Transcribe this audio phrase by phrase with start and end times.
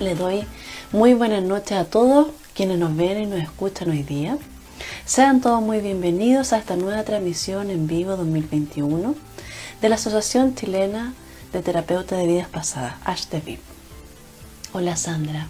[0.00, 0.44] Le doy
[0.92, 4.38] muy buenas noches a todos quienes nos ven y nos escuchan hoy día.
[5.04, 9.14] Sean todos muy bienvenidos a esta nueva transmisión en vivo 2021
[9.82, 11.12] de la Asociación Chilena
[11.52, 13.58] de Terapeutas de Vidas Pasadas, HTV.
[14.72, 15.48] Hola Sandra.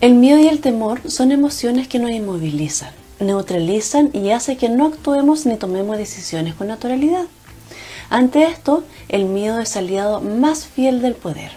[0.00, 4.84] El miedo y el temor son emociones que nos inmovilizan, neutralizan y hacen que no
[4.84, 7.26] actuemos ni tomemos decisiones con naturalidad.
[8.10, 11.52] Ante esto, el miedo es aliado más fiel del poder,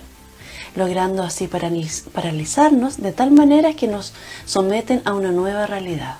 [0.75, 4.13] logrando así paralizarnos de tal manera que nos
[4.45, 6.17] someten a una nueva realidad.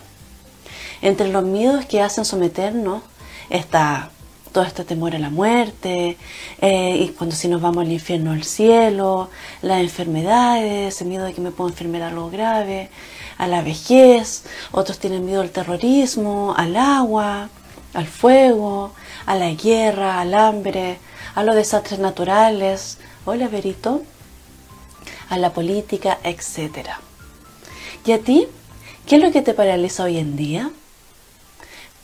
[1.02, 3.04] Entre los miedos que hacen someternos
[3.49, 4.12] está
[4.52, 6.17] todo este temor a la muerte,
[6.62, 9.30] eh, y cuando si nos vamos al infierno al cielo,
[9.62, 12.90] las enfermedades, ese miedo de que me puedo enfermar algo grave,
[13.38, 17.49] a la vejez, otros tienen miedo al terrorismo, al agua,
[17.93, 18.91] al fuego,
[19.26, 20.98] a la guerra, al hambre,
[21.35, 24.02] a los desastres naturales, hola Verito,
[25.30, 26.90] a la política, etc.
[28.05, 28.48] ¿Y a ti?
[29.05, 30.71] ¿Qué es lo que te paraliza hoy en día?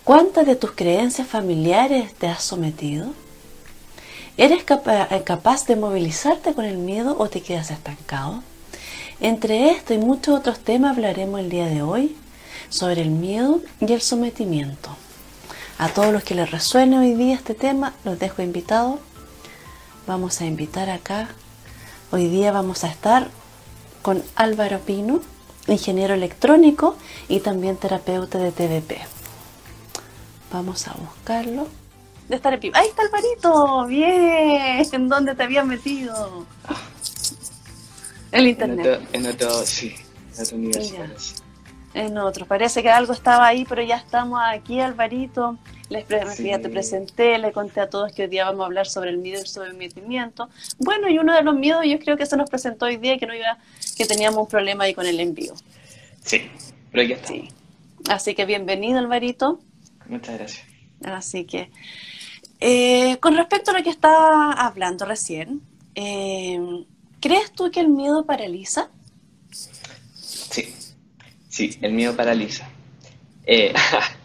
[0.04, 3.08] ¿Cuántas de tus creencias familiares te has sometido?
[4.38, 8.44] ¿Eres eh, capaz de movilizarte con el miedo o te quedas estancado?
[9.20, 12.16] Entre esto y muchos otros temas hablaremos el día de hoy
[12.70, 14.90] sobre el miedo y el sometimiento.
[15.78, 19.00] A todos los que les resuene hoy día este tema, los dejo invitados.
[20.06, 21.30] Vamos a invitar acá.
[22.16, 23.28] Hoy día vamos a estar
[24.02, 25.20] con Álvaro Pino,
[25.68, 26.96] ingeniero electrónico
[27.28, 29.02] y también terapeuta de TVP.
[30.50, 31.68] Vamos a buscarlo.
[32.30, 33.86] De estar en ¡Ahí está el parito!
[33.88, 34.88] ¡Bien!
[34.90, 36.46] ¿En dónde te habías metido?
[38.32, 39.10] El internet.
[39.12, 39.94] En otro, sí,
[40.38, 41.10] en otro universidad.
[41.94, 42.46] En otro.
[42.46, 45.58] Parece que algo estaba ahí, pero ya estamos aquí, Alvarito.
[45.90, 49.18] Les te presenté, le conté a todos que hoy día vamos a hablar sobre el
[49.18, 50.50] miedo y sobre el metimiento.
[50.80, 53.28] Bueno, y uno de los miedos yo creo que se nos presentó hoy día que
[53.28, 53.60] no iba,
[53.96, 55.54] que teníamos un problema ahí con el envío.
[56.24, 56.50] Sí,
[56.92, 57.28] pero ya está.
[57.28, 57.50] Sí.
[58.10, 59.60] Así que bienvenido, Alvarito.
[60.08, 60.66] Muchas gracias.
[61.04, 61.70] Así que,
[62.60, 65.62] eh, con respecto a lo que estaba hablando recién,
[65.94, 66.60] eh,
[67.20, 68.90] ¿crees tú que el miedo paraliza?
[69.52, 70.74] Sí,
[71.48, 72.68] sí, el miedo paraliza.
[73.46, 73.72] Eh,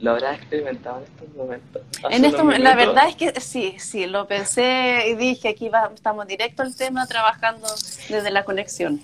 [0.00, 1.82] ¿Lo habrás experimentado en estos momentos?
[2.10, 6.26] En estos, la verdad es que sí, sí, lo pensé y dije, aquí va, estamos
[6.26, 7.68] directo al tema, trabajando
[8.08, 9.00] desde la conexión.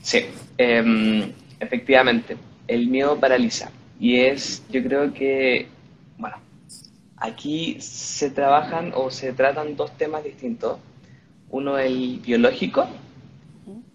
[0.00, 0.26] Sí,
[0.58, 2.36] em, efectivamente,
[2.66, 3.70] el miedo paraliza.
[4.00, 5.68] Y es, yo creo que,
[6.18, 6.36] bueno,
[7.16, 10.78] aquí se trabajan o se tratan dos temas distintos.
[11.50, 12.88] Uno el biológico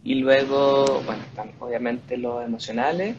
[0.03, 3.17] y luego, bueno, están obviamente los emocionales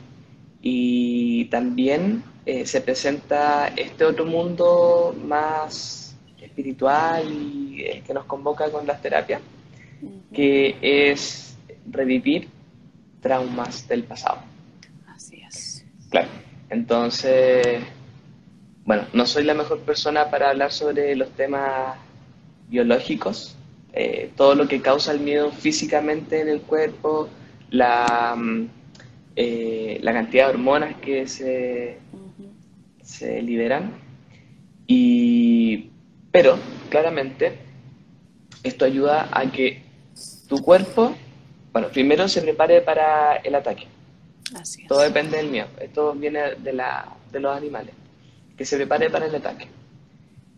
[0.63, 8.71] y también eh, se presenta este otro mundo más espiritual y el que nos convoca
[8.71, 9.43] con las terapias,
[10.33, 11.59] que es
[11.91, 12.49] revivir
[13.21, 14.39] traumas del pasado.
[15.09, 15.85] Así es.
[16.09, 16.29] Claro.
[16.71, 17.83] Entonces,
[18.87, 21.99] bueno, no soy la mejor persona para hablar sobre los temas
[22.71, 23.57] biológicos,
[23.93, 27.29] eh, todo lo que causa el miedo físicamente en el cuerpo,
[27.69, 28.69] la, mm,
[29.37, 32.08] eh, la cantidad de hormonas que se,
[33.09, 33.93] se liberan.
[34.87, 35.91] Y,
[36.31, 36.59] pero,
[36.91, 37.59] claramente,
[38.63, 39.83] esto ayuda a que
[40.47, 41.15] tu cuerpo,
[41.73, 43.87] bueno, primero se prepare para el ataque.
[44.87, 45.69] Todo depende del miedo.
[45.81, 47.95] Esto viene de, la, de los animales.
[48.57, 49.69] Que se prepare para el ataque.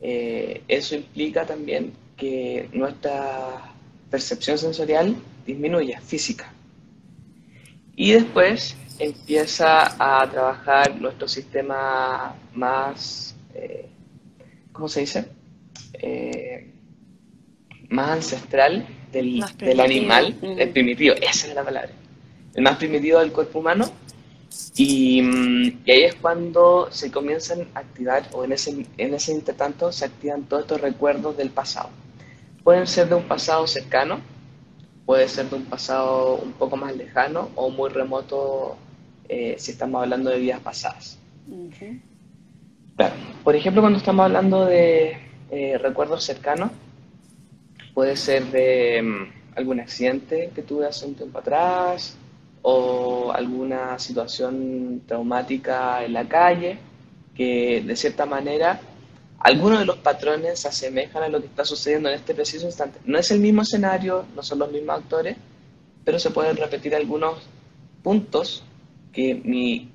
[0.00, 3.72] Eh, eso implica también que nuestra
[4.10, 6.52] percepción sensorial disminuya, física.
[7.94, 13.88] Y después empieza a trabajar nuestro sistema más, eh,
[14.72, 15.28] ¿cómo se dice?
[15.94, 16.72] Eh,
[17.88, 21.90] más ancestral del, del animal, el primitivo, esa es la palabra
[22.54, 23.90] el más primitivo del cuerpo humano.
[24.76, 29.32] Y, mm, y, ahí es cuando se comienzan a activar, o en ese, en ese
[29.32, 31.90] intertanto se activan todos estos recuerdos del pasado.
[32.64, 34.20] Pueden ser de un pasado cercano,
[35.06, 38.76] puede ser de un pasado un poco más lejano o muy remoto
[39.32, 41.16] eh, si estamos hablando de vidas pasadas.
[42.96, 43.14] Claro.
[43.44, 45.16] Por ejemplo, cuando estamos hablando de
[45.52, 46.72] eh, recuerdos cercanos,
[47.94, 52.16] puede ser de mm, algún accidente que tuve hace un tiempo atrás,
[52.62, 56.78] o alguna situación traumática en la calle,
[57.32, 58.80] que de cierta manera
[59.38, 62.98] algunos de los patrones se asemejan a lo que está sucediendo en este preciso instante.
[63.04, 65.36] No es el mismo escenario, no son los mismos actores,
[66.04, 67.48] pero se pueden repetir algunos
[68.02, 68.64] puntos
[69.12, 69.90] que mi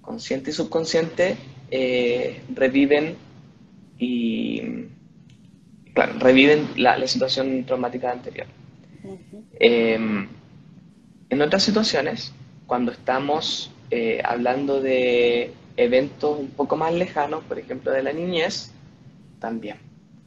[0.00, 1.36] consciente y subconsciente
[1.70, 3.16] eh, reviven
[3.98, 4.60] y
[5.94, 8.46] claro, reviven la, situación traumática anterior.
[9.58, 10.28] en
[11.42, 12.32] otras situaciones,
[12.66, 18.72] cuando estamos eh, hablando de eventos un poco más lejanos, por ejemplo de la niñez,
[19.38, 19.76] también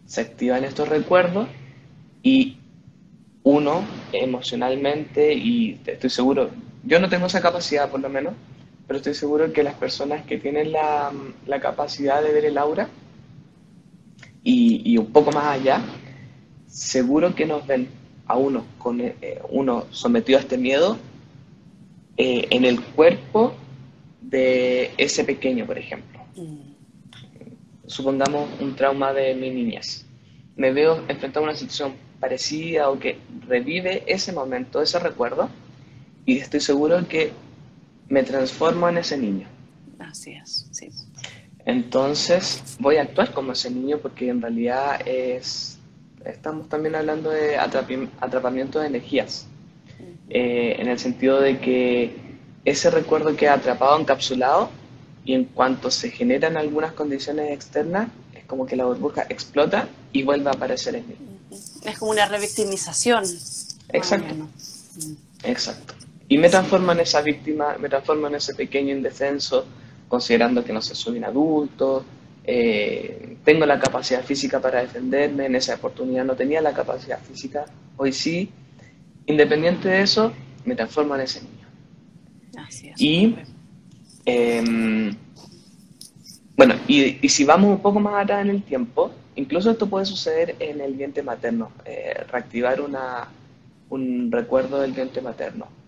[0.05, 1.47] se activan estos recuerdos
[2.23, 2.57] y
[3.43, 6.49] uno emocionalmente, y estoy seguro,
[6.89, 8.33] yo no tengo esa capacidad por lo menos,
[8.87, 11.11] pero estoy seguro que las personas que tienen la,
[11.45, 12.89] la capacidad de ver el aura
[14.43, 15.83] y, y, un poco más allá,
[16.65, 17.89] seguro que nos ven
[18.25, 19.13] a uno, con, eh,
[19.49, 20.97] uno sometido a este miedo
[22.17, 23.53] eh, en el cuerpo
[24.21, 26.19] de ese pequeño, por ejemplo.
[26.35, 26.73] Mm.
[27.85, 30.07] Supongamos un trauma de mi niñez.
[30.55, 35.49] Me veo enfrentado a una situación parecida o que revive ese momento, ese recuerdo,
[36.29, 37.31] y estoy seguro que
[38.07, 39.47] me transformo en ese niño.
[39.97, 40.91] Así es, sí.
[41.65, 45.79] Entonces voy a actuar como ese niño porque en realidad es,
[46.23, 49.47] estamos también hablando de atrapamiento de energías,
[50.29, 52.15] eh, en el sentido de que
[52.63, 54.69] ese recuerdo queda atrapado, encapsulado,
[55.25, 60.21] y en cuanto se generan algunas condiciones externas, es como que la burbuja explota y
[60.21, 61.15] vuelve a aparecer en mí.
[61.85, 63.23] Es como una revictimización.
[63.91, 64.35] Exacto.
[65.43, 65.98] Exacto.
[66.31, 69.65] Y me transformo en esa víctima, me transformo en ese pequeño indefenso,
[70.07, 72.05] considerando que no sé, soy un adulto,
[72.43, 77.65] eh, tengo la capacidad física para defenderme, en esa oportunidad no tenía la capacidad física,
[77.97, 78.51] hoy sí.
[79.25, 80.31] Independiente de eso,
[80.65, 81.67] me transformo en ese niño.
[82.57, 83.01] Así es.
[83.01, 83.35] Y,
[84.25, 85.15] em,
[86.55, 90.05] bueno, y, y, si vamos un poco más atrás en el tiempo, incluso esto puede
[90.05, 93.29] suceder en el vientre materno, eh, reactivar una,
[93.89, 95.78] un recuerdo del vientre materno.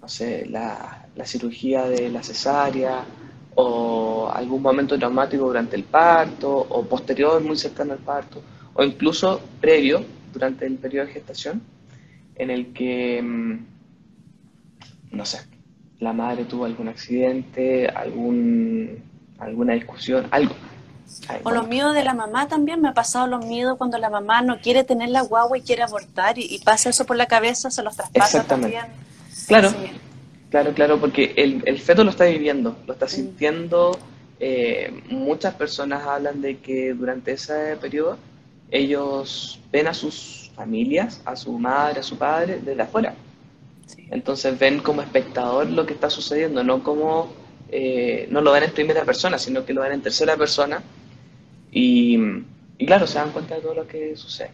[0.00, 3.04] No sé, la, la cirugía de la cesárea,
[3.60, 8.40] o algún momento traumático durante el parto, o posterior, muy cercano al parto,
[8.74, 11.60] o incluso previo, durante el periodo de gestación,
[12.36, 13.66] en el que, mm,
[15.10, 15.40] no sé,
[15.98, 19.02] la madre tuvo algún accidente, algún,
[19.40, 20.54] alguna discusión, algo.
[21.42, 24.42] o los miedos de la mamá también, me ha pasado los miedos cuando la mamá
[24.42, 27.82] no quiere tener la guagua y quiere abortar y, pasa eso por la cabeza, se
[27.82, 28.84] los traspasa también.
[29.48, 29.72] Claro.
[30.50, 33.10] Claro, claro, porque el, el feto lo está viviendo, lo está mm.
[33.10, 33.98] sintiendo.
[34.40, 38.16] Eh, muchas personas hablan de que durante ese periodo
[38.70, 43.14] ellos ven a sus familias, a su madre, a su padre, desde afuera.
[44.10, 47.32] Entonces ven como espectador lo que está sucediendo, no como
[47.70, 50.82] eh, no lo ven en primera persona, sino que lo ven en tercera persona.
[51.70, 52.18] Y,
[52.78, 54.50] y claro, se dan cuenta de todo lo que sucede.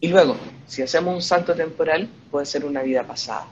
[0.00, 0.36] Y luego,
[0.66, 3.46] si hacemos un salto temporal, puede ser una vida pasada.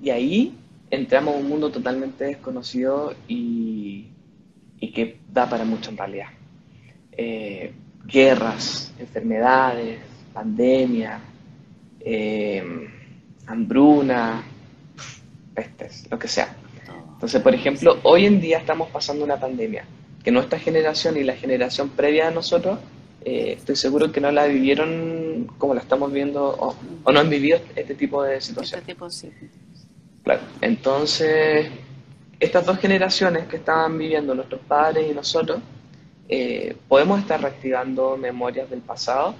[0.00, 0.54] Y ahí
[0.90, 4.06] entramos a un mundo totalmente desconocido y,
[4.78, 6.28] que da para mucho en realidad.
[7.12, 7.72] Eh,
[8.06, 10.00] guerras, enfermedades,
[10.32, 11.20] pandemias,
[12.00, 12.88] eh,
[13.46, 14.44] hambruna,
[15.54, 16.56] pestes, lo que sea.
[17.14, 19.84] Entonces, por ejemplo, hoy en día estamos pasando una pandemia
[20.22, 22.78] que nuestra generación y la generación previa a nosotros
[23.28, 26.76] eh, estoy seguro que no la vivieron como la estamos viendo o,
[27.10, 28.88] no han vivido este tipo de situaciones.
[28.88, 29.32] Este
[30.22, 30.42] claro.
[30.60, 31.66] Entonces,
[32.38, 35.58] estas dos generaciones que estaban viviendo nuestros padres y nosotros,
[36.28, 39.34] eh, podemos estar reactivando memorias del pasado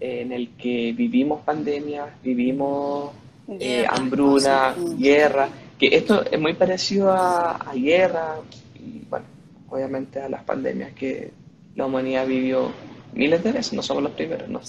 [0.00, 3.12] eh, en el que vivimos pandemias, vivimos
[3.90, 8.36] hambruna, guerra, que esto es muy parecido a, a guerra
[8.74, 9.26] y, bueno,
[9.68, 11.30] obviamente a las pandemias que
[11.76, 12.72] la humanidad vivió
[13.12, 14.60] miles de veces, no somos los primeros, no,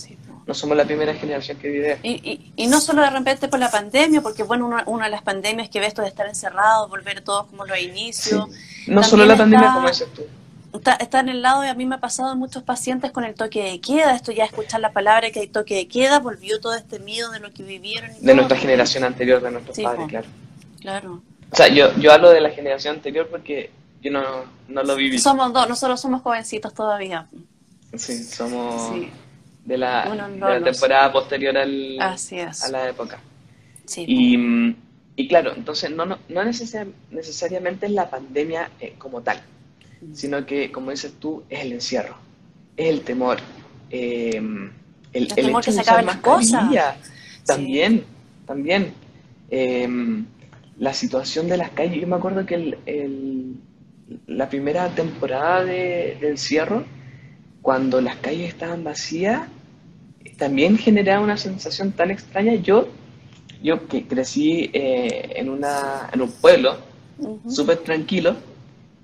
[0.45, 1.99] no somos la primera generación que vive.
[2.03, 5.69] Y, y, no solo de repente por la pandemia, porque bueno, una, de las pandemias
[5.69, 8.47] que ves esto de estar encerrado, volver todos como los inicios.
[8.87, 10.23] No solo la pandemia, como dices tú.
[10.99, 13.63] Está, en el lado, y a mí me ha pasado muchos pacientes con el toque
[13.63, 16.99] de queda, esto ya escuchar la palabra que hay toque de queda, volvió todo este
[16.99, 18.11] miedo de lo que vivieron.
[18.19, 20.27] de nuestra generación anterior, de nuestros padres, claro.
[20.79, 21.21] Claro.
[21.51, 24.21] O sea, yo, yo hablo de la generación anterior porque yo no,
[24.67, 25.17] no lo viví.
[25.17, 27.27] Somos dos, nosotros somos jovencitos todavía.
[27.95, 28.93] Sí, somos
[29.65, 30.29] de la,
[30.63, 32.15] temporada posterior al, a
[32.71, 33.19] la época.
[33.97, 34.75] y,
[35.15, 39.41] y, claro, entonces no, no, no necesariamente es la pandemia eh, como tal,
[40.01, 40.13] mm.
[40.13, 42.15] sino que, como dices tú, es el encierro,
[42.77, 43.39] es el temor.
[43.89, 44.71] Eh, el,
[45.13, 46.65] el, temor que se acaben las cosas.
[47.45, 48.03] También,
[48.45, 48.93] también.
[49.49, 49.87] Eh,
[50.79, 53.57] la situación de las calles, yo me acuerdo que el,
[54.27, 56.85] la primera temporada de, encierro,
[57.61, 59.41] cuando las calles estaban vacías,
[60.37, 62.55] también generaba una sensación tan extraña.
[62.55, 62.87] Yo,
[63.61, 66.77] yo que crecí eh, en, una, en un pueblo
[67.47, 68.35] súper tranquilo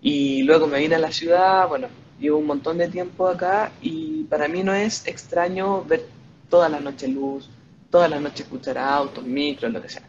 [0.01, 1.87] y luego me vine a la ciudad, bueno,
[2.19, 6.05] llevo un montón de tiempo acá y para mí no es extraño ver
[6.49, 7.49] toda la noche luz,
[7.89, 10.07] toda la noche escuchar autos, micros, lo que sea.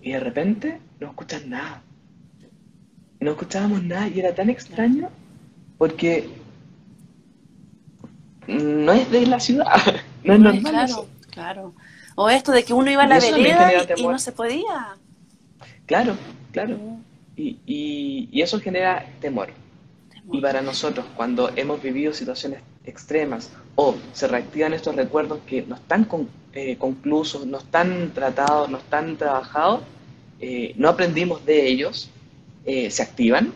[0.00, 1.82] Y de repente no escuchas nada.
[3.18, 5.08] no escuchábamos nada y era tan extraño
[5.78, 6.28] porque
[8.46, 9.74] no es de la ciudad,
[10.24, 10.62] no es normal.
[10.62, 11.74] Claro, claro.
[12.14, 14.96] O esto de que uno iba a la vereda y, no se podía.
[15.84, 16.16] Claro,
[16.50, 16.78] claro.
[17.36, 19.50] Y, y, eso genera temor.
[20.32, 25.76] Y para nosotros, cuando hemos vivido situaciones extremas o se reactivan estos recuerdos que no
[25.76, 26.08] están
[26.54, 29.82] eh, conclusos, no están tratados, no están trabajados,
[30.40, 32.10] eh, no aprendimos de ellos,
[32.64, 33.52] eh, se activan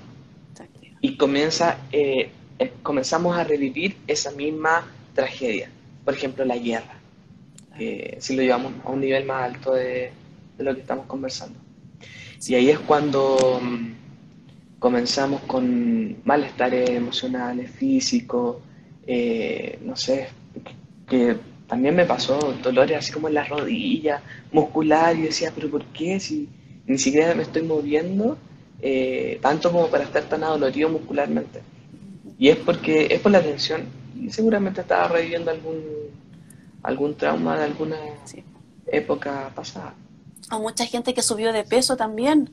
[1.01, 1.79] y comienza,
[2.83, 5.71] comenzamos a revivir esa misma tragedia.
[6.05, 6.99] Por ejemplo, la guerra,
[8.19, 10.13] si lo llevamos a un nivel más alto de,
[10.59, 11.59] lo que estamos conversando.
[12.47, 18.57] Y ahí es cuando mm, comenzamos con malestares emocionales, físicos,
[19.07, 20.29] eh, no sé,
[21.09, 21.37] que,
[21.67, 26.19] también me pasó dolores así como en la rodilla, muscular, y decía, pero ¿por qué?
[26.19, 26.49] Si
[26.87, 28.37] ni siquiera me estoy moviendo
[28.83, 31.61] eh, tanto como para estar tan adolorido muscularmente.
[32.41, 33.83] Y es porque es por la tensión,
[34.21, 35.85] y seguramente estaba reviviendo algún,
[36.83, 37.99] algún trauma de alguna
[38.87, 39.95] época pasada
[40.51, 42.51] o mucha gente que subió de peso también,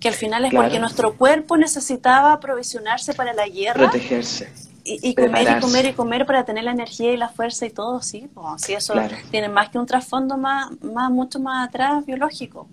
[0.00, 3.90] que al final es porque nuestro cuerpo necesitaba aprovisionarse para la guerra.
[3.90, 4.50] Protegerse.
[4.86, 8.02] Y, comer y comer y comer para tener la energía y la fuerza y todo,
[8.02, 8.92] sí, pues, sí eso
[9.30, 12.68] tiene más que un trasfondo más, más mucho más atrás biológico.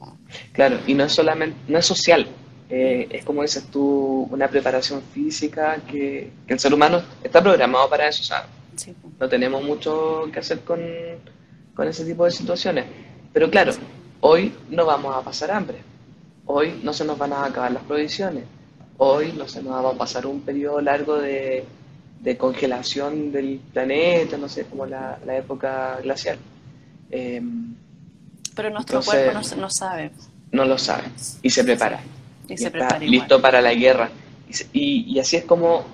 [0.52, 2.28] Claro, y no es solamente, no es social,
[2.72, 8.08] eh, es como dices tú, una preparación física que, el ser humano está programado para
[8.08, 8.50] eso, ¿sabes?
[9.20, 10.80] No tenemos mucho que hacer con,
[11.76, 12.86] con ese tipo de situaciones.
[13.34, 13.74] Pero claro,
[14.24, 15.80] Hoy no vamos a pasar hambre,
[16.46, 18.44] hoy no se nos van a acabar las provisiones,
[18.98, 21.66] hoy no se nos va a pasar un periodo largo de,
[22.38, 26.38] congelación del planeta, no sé, como la, época glacial.
[27.10, 27.74] Em,
[28.56, 30.12] Pero nuestro cuerpo no, sabe.
[30.52, 31.06] No lo sabe
[31.42, 32.00] y se prepara.
[32.54, 34.10] Y, se prepara listo para la guerra.
[34.74, 35.86] Y, y, así es como,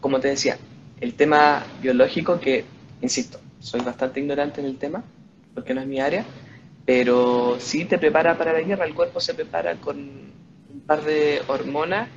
[0.00, 0.58] como te decía,
[1.00, 2.64] el tema biológico que,
[3.02, 5.04] insisto, soy bastante ignorante en el tema,
[5.54, 6.24] porque no es mi área,
[6.84, 11.42] pero sí te prepara para la guerra, el cuerpo se prepara con un par de
[11.48, 12.08] hormonas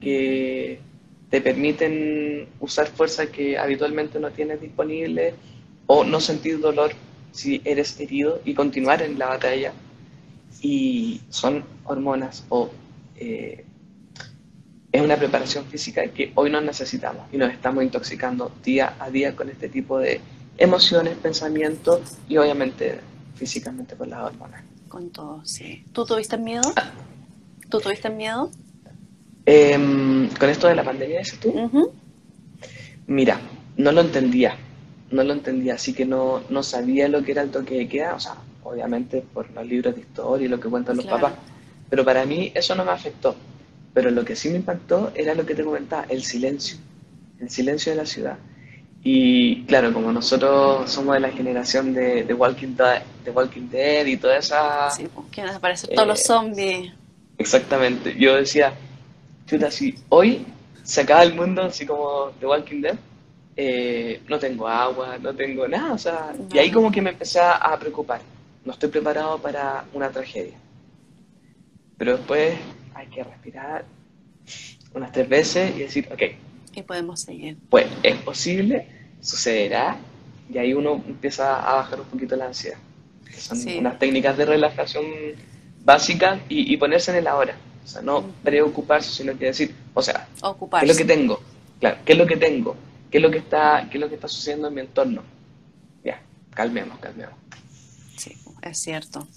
[0.00, 0.80] que
[1.30, 5.34] te permiten usar fuerza que habitualmente no tienes disponible
[5.86, 6.92] o no sentir dolor
[7.32, 9.72] si eres herido y continuar en la batalla.
[10.60, 12.70] Y son hormonas o
[13.20, 13.64] eh,
[14.92, 19.36] es una preparación física que hoy no necesitamos y nos estamos intoxicando día a día
[19.36, 20.20] con este tipo de
[20.58, 22.98] emociones, pensamientos y obviamente
[23.36, 24.64] físicamente por las hormonas.
[24.88, 25.84] Con todo, sí.
[25.92, 26.62] ¿Tú tuviste miedo?
[27.68, 28.50] ¿Tú tuviste miedo?
[29.46, 31.90] Em, con esto de la pandemia, dices tú.
[33.06, 33.40] Mira,
[33.76, 34.56] no lo entendía,
[35.10, 38.14] no lo entendía, así que no, no sabía lo que era el toque de queda,
[38.14, 38.34] o sea,
[38.64, 41.32] obviamente por los libros de historia y lo que cuentan los papás,
[41.90, 43.34] pero para mí eso no me afectó.
[43.92, 46.78] Pero lo que sí me impactó era lo que te comentaba, el silencio,
[47.40, 48.38] el silencio de la ciudad.
[49.02, 54.06] Y claro, como nosotros somos de la generación de, de Walking, Dead, de Walking Dead
[54.06, 54.90] y toda esa...
[54.90, 56.92] Sí, pues, que aparecen todos los eh, zombies.
[57.38, 58.14] Exactamente.
[58.16, 58.72] Yo decía,
[59.46, 60.46] chuta, si hoy
[60.84, 62.96] se acaba el mundo así como The Walking Dead,
[63.56, 67.40] eh, no tengo agua, no tengo nada, o sea, y ahí como que me empecé
[67.40, 68.20] a preocupar.
[68.64, 70.56] No estoy preparado para una tragedia.
[72.00, 72.54] Pero después
[72.94, 73.84] hay que respirar
[74.94, 76.22] unas tres veces y decir, ok,
[76.74, 77.58] y podemos seguir.
[77.68, 78.86] Pues es posible,
[79.20, 79.98] sucederá,
[80.50, 82.78] y ahí uno empieza a bajar un poquito la ansiedad.
[83.36, 85.04] Son unas técnicas de relajación
[85.84, 87.58] básicas y, ponerse en el ahora.
[87.84, 91.42] O sea, no preocuparse, sino que decir, o sea, ¿qué es lo que tengo?
[91.80, 92.76] Claro, ¿qué es lo que tengo?
[93.10, 95.22] ¿Qué es lo que está, qué es lo que está sucediendo en mi entorno?
[96.02, 96.22] Ya,
[96.54, 97.34] calmemos, calmemos.
[98.16, 99.28] Sí, es cierto.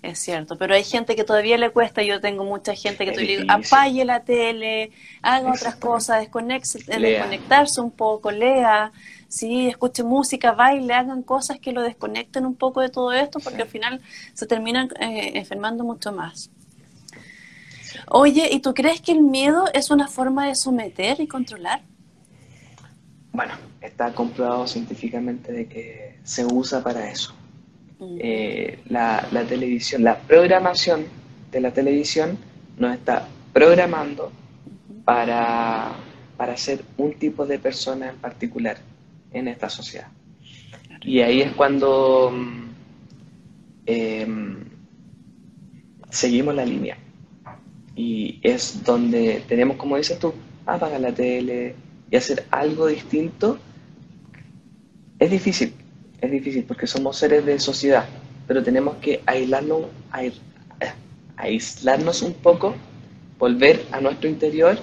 [0.00, 3.44] Es cierto, pero hay gente que todavía le cuesta, yo tengo mucha gente que todavía
[3.48, 8.92] apague la tele, haga otras cosas, desconectarse un poco, lea,
[9.26, 13.62] sí, escuche música, baile, hagan cosas que lo desconecten un poco de todo esto, porque
[13.62, 14.00] al final
[14.34, 16.50] se terminan eh, enfermando mucho más.
[18.06, 21.82] Oye, ¿y tú crees que el miedo es una forma de someter y controlar?
[23.32, 27.34] Bueno, está comprobado científicamente de que se usa para eso.
[28.00, 31.06] Eh, la, televisión, la programación
[31.50, 32.38] de la televisión
[32.78, 34.30] nos está programando
[35.04, 35.96] para,
[36.36, 38.76] para ser un tipo de persona en particular
[39.32, 40.08] en esta sociedad.
[41.02, 42.32] Y ahí es cuando
[43.86, 44.64] em,
[46.10, 46.98] seguimos la línea.
[47.96, 50.32] Y es donde tenemos, como dices tú,
[50.66, 51.74] apagar la tele
[52.10, 53.58] y hacer algo distinto.
[55.18, 55.74] Es difícil,
[56.20, 58.06] es difícil porque somos seres de sociedad
[58.48, 59.82] pero tenemos que aislarnos,
[61.36, 62.74] aislarnos un poco,
[63.38, 64.78] volver a nuestro interior,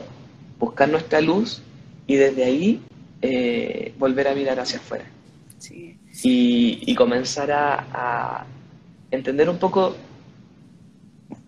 [0.59, 1.63] buscar nuestra luz
[2.05, 2.81] y desde ahí
[3.23, 5.05] eh, volver a mirar hacia afuera.
[6.23, 8.45] Y, comenzar a,
[9.09, 9.95] entender un poco,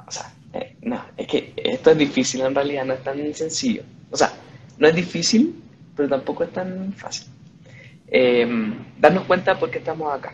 [0.08, 3.84] o sea, eh, no, es que esto es difícil en realidad, no es tan sencillo.
[4.10, 4.34] O sea,
[4.80, 5.56] no es difícil,
[5.96, 7.28] pero tampoco es tan fácil.
[8.10, 10.34] Em, darnos cuenta por qué estamos acá,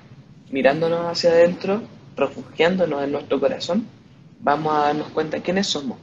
[0.52, 1.82] mirándonos hacia adentro,
[2.16, 3.88] refugiándonos en nuestro corazón,
[4.42, 5.98] vamos a darnos cuenta quiénes somos.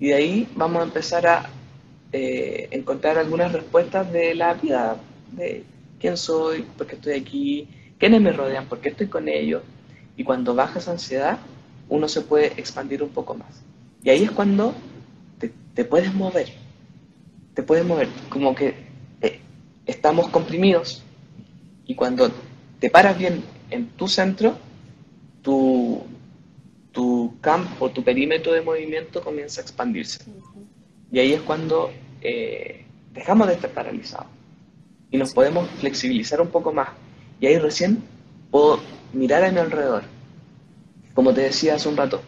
[0.00, 1.50] Y de ahí vamos a empezar a
[2.12, 4.96] eh, encontrar algunas respuestas de la vida,
[5.30, 5.64] de
[6.00, 7.68] quién soy, por qué estoy aquí,
[7.98, 9.62] quiénes me rodean, por qué estoy con ellos.
[10.16, 11.38] Y cuando baja esa ansiedad,
[11.88, 13.62] uno se puede expandir un poco más.
[14.02, 14.74] Y ahí es cuando
[15.38, 16.48] te, puedes mover,
[17.54, 18.74] te puedes mover, como que
[19.20, 19.40] eh,
[19.86, 21.03] estamos comprimidos
[21.86, 22.30] y cuando
[22.80, 24.56] te paras bien en tu centro,
[25.42, 26.02] tu,
[26.92, 30.24] tu campo, tu perímetro de movimiento comienza a expandirse.
[31.12, 34.26] Y ahí es cuando eh, dejamos de estar paralizados
[35.10, 36.88] y nos podemos flexibilizar un poco más.
[37.40, 38.02] Y ahí recién
[38.50, 38.80] puedo
[39.12, 40.02] mirar a mi alrededor.
[41.14, 42.20] Como te decía hace un rato,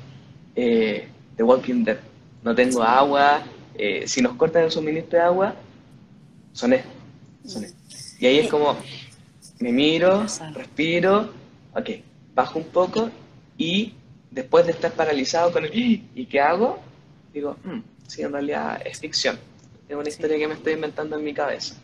[0.54, 1.98] eh, The Walking Dead.
[2.44, 3.42] No tengo agua.
[3.74, 5.54] Eh, si nos cortan el suministro de agua,
[6.52, 6.84] soné.
[7.44, 7.70] soné.
[8.18, 8.76] Y ahí es como,
[9.58, 11.30] me miro, respiro,
[11.74, 11.90] ok,
[12.34, 13.10] bajo un poco
[13.56, 13.94] y
[14.30, 16.78] después de estar paralizado con el ¿y qué hago?
[17.32, 19.38] Digo, mm, sí, en realidad es ficción.
[19.88, 21.74] Es una historia que me estoy inventando en mi cabeza.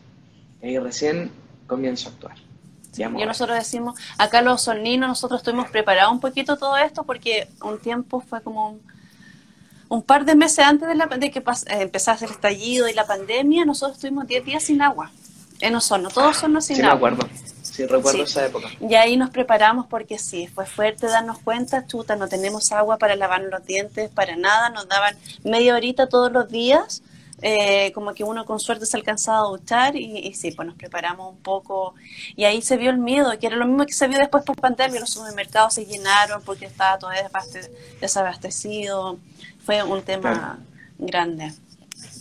[0.60, 1.30] Y ahí recién
[1.66, 2.36] comienzo a actuar.
[2.96, 7.78] y nosotros decimos, acá los solninos, nosotros estuvimos preparados un poquito todo esto porque un
[7.78, 8.78] tiempo fue como
[9.88, 13.06] un, par de meses antes de, la, de que eh, empezase el estallido y la
[13.06, 15.10] pandemia, nosotros estuvimos 10 días sin agua
[15.60, 17.10] en Osorno, todos son sin sí, agua.
[17.10, 17.51] Me acuerdo.
[17.72, 18.68] Sí, recuerdo esa época.
[18.86, 23.16] Y ahí nos preparamos porque sí, fue fuerte darnos cuenta, chuta, no tenemos agua para
[23.16, 27.02] lavar los dientes, para nada, nos daban media horita todos los días,
[27.40, 31.32] eh, como que uno con suerte se alcanzaba a duchar y, sí, pues nos preparamos
[31.32, 31.94] un poco
[32.36, 34.56] y ahí se vio el miedo, que era lo mismo que se vio después por
[34.56, 37.10] pandemia, los supermercados se llenaron porque estaba todo
[38.02, 39.18] desabastecido,
[39.64, 40.58] fue un tema
[40.98, 41.54] grande.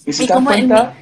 [0.06, 0.94] Y si te das cuenta,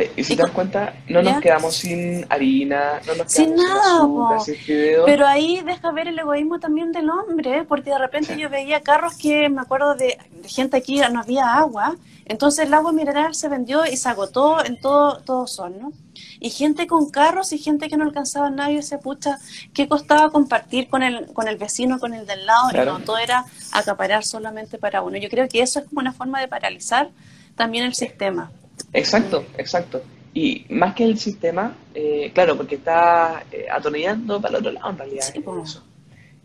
[0.00, 3.54] eh, y si te das cuenta, no nos quedamos sin harina, no nos quedamos sin,
[3.54, 8.48] nada, sin Pero ahí deja ver el egoísmo también del hombre, porque de repente yo
[8.48, 13.34] veía carros que me acuerdo de, gente aquí, no había agua, entonces el agua mineral
[13.34, 15.92] se vendió y se agotó en todo, todo son, ¿no?
[16.38, 19.38] Y gente con carros y gente que no alcanzaba a nadie se pucha,
[19.74, 22.70] ¿qué costaba compartir con el, con el vecino, con el del lado?
[22.72, 25.18] Y no, todo era acaparar solamente para uno.
[25.18, 27.10] Yo creo que eso es como una forma de paralizar
[27.56, 28.50] también el sistema.
[28.92, 30.02] Exacto, exacto.
[30.32, 34.90] Y más que el sistema, eh, claro, porque está eh, atornillando para el otro lado
[34.90, 35.24] en realidad.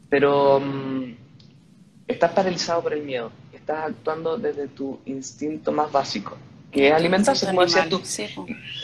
[0.09, 1.15] Pero mm,
[2.07, 6.35] estás paralizado por el miedo, estás actuando desde tu instinto más básico,
[6.71, 8.01] que es alimentarse, como decías tú.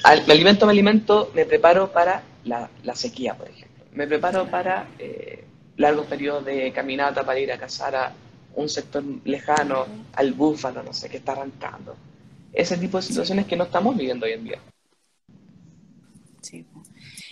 [0.04, 3.86] me alimento, me alimento, me preparo para la, sequía, por ejemplo.
[3.94, 5.44] Me preparo para eh,
[5.78, 8.14] largos periodos de caminata para ir a cazar a
[8.56, 11.96] un sector lejano, al búfalo, no sé, que está arrancando
[12.54, 14.60] ese tipo de situaciones que no estamos viviendo hoy en día.
[16.42, 16.66] Sí.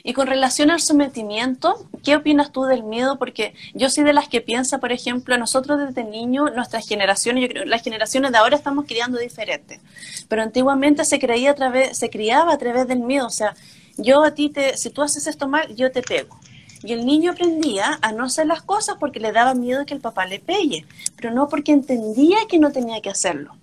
[0.04, 3.18] Y con relación al sometimiento, ¿qué opinas tú del miedo?
[3.18, 7.50] Porque yo soy de las que piensa, por ejemplo, nosotros desde niño, nuestras generaciones, yo
[7.50, 9.82] creo, las generaciones de ahora estamos criando diferentes,
[10.28, 13.56] pero antiguamente se creía a través, se criaba a través del miedo, o sea,
[13.98, 16.40] yo a ti te, si tú haces esto mal, yo te pego.
[16.82, 20.00] Y el niño aprendía a no hacer las cosas porque le daba miedo que el
[20.00, 20.86] papá le pegue,
[21.18, 23.54] pero no porque entendía que no tenía que hacerlo.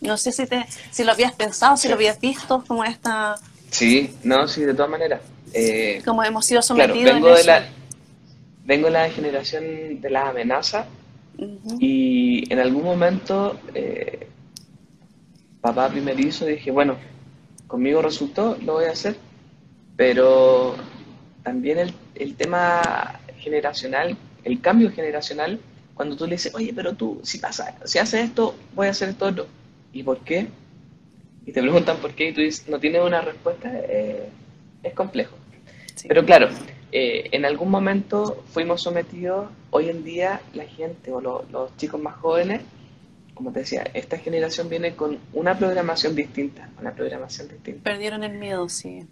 [0.00, 3.36] No sé si, te, si lo habías pensado, si lo habías visto, como esta...
[3.70, 5.20] Sí, no, sí, de todas maneras.
[5.52, 7.66] Eh, como hemos sido sometidos vengo de La,
[8.64, 10.86] vengo de la generación de la amenaza
[11.78, 14.28] y en algún momento eh,
[15.60, 16.96] papá primerizo dije, bueno,
[17.66, 19.16] conmigo resultó, lo voy a hacer,
[19.96, 20.76] pero
[21.42, 25.60] también el, el tema generacional, el cambio generacional,
[25.94, 29.10] cuando tú le dices, oye, pero tú, si pasa, si haces esto, voy a hacer
[29.10, 29.46] esto otro
[29.98, 30.46] ¿y por qué?
[31.44, 34.28] Y te preguntan por qué y tú dices, no tienes una respuesta, eh,
[34.84, 35.36] es complejo.
[36.06, 36.48] Pero claro,
[36.92, 42.14] eh, en algún momento fuimos sometidos, hoy en día la gente o los chicos más
[42.16, 42.60] jóvenes,
[43.34, 47.82] como te decía, esta generación viene con una programación distinta, una programación distinta.
[47.82, 49.04] Perdieron el miedo, sí.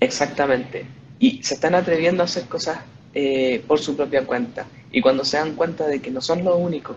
[0.00, 0.86] Exactamente.
[1.18, 2.78] Y se están atreviendo a hacer cosas
[3.12, 4.66] eh, por su propia cuenta.
[4.90, 6.96] Y cuando se dan cuenta de que no son los únicos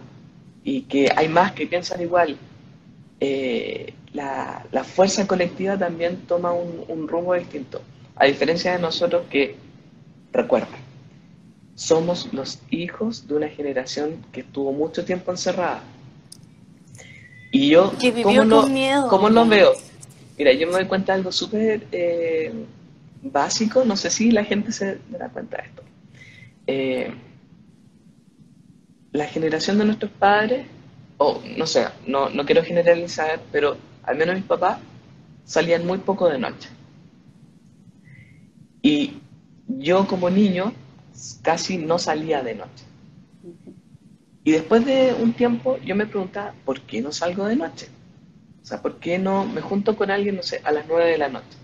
[0.64, 2.38] y que hay más que piensan igual
[3.20, 7.82] eh, la, fuerza colectiva también toma un, rumbo distinto.
[8.16, 9.56] A diferencia de nosotros que,
[10.32, 10.78] recuerda,
[11.76, 15.82] somos los hijos de una generación que estuvo mucho tiempo encerrada.
[17.52, 19.08] Y yo, Que ¿cómo, lo, miedo.
[19.08, 19.74] cómo lo veo?
[20.38, 22.52] Mira, yo me doy cuenta de algo súper eh,
[23.24, 25.84] básico, no sé si la gente se dará cuenta de esto.
[26.68, 27.14] Eh,
[29.12, 30.68] la generación de nuestros padres,
[31.18, 34.80] o no sé, no, no quiero generalizar, pero al menos mis papás
[35.46, 36.70] salían muy poco de noche.
[38.82, 39.14] Y
[39.68, 40.74] yo como niño
[41.42, 42.86] casi no salía de noche.
[44.44, 47.90] Y después de un tiempo yo me preguntaba, ¿por qué no salgo de noche?
[48.62, 51.18] O sea, ¿por qué no me junto con alguien, no sé, a las 9 de
[51.18, 51.58] la noche?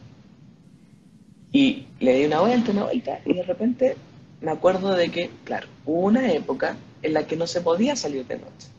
[1.51, 3.95] Y le di una vuelta, una vuelta, y de repente
[4.41, 8.25] me acuerdo de que, claro, hubo una época en la que no se podía salir
[8.25, 8.72] de noche.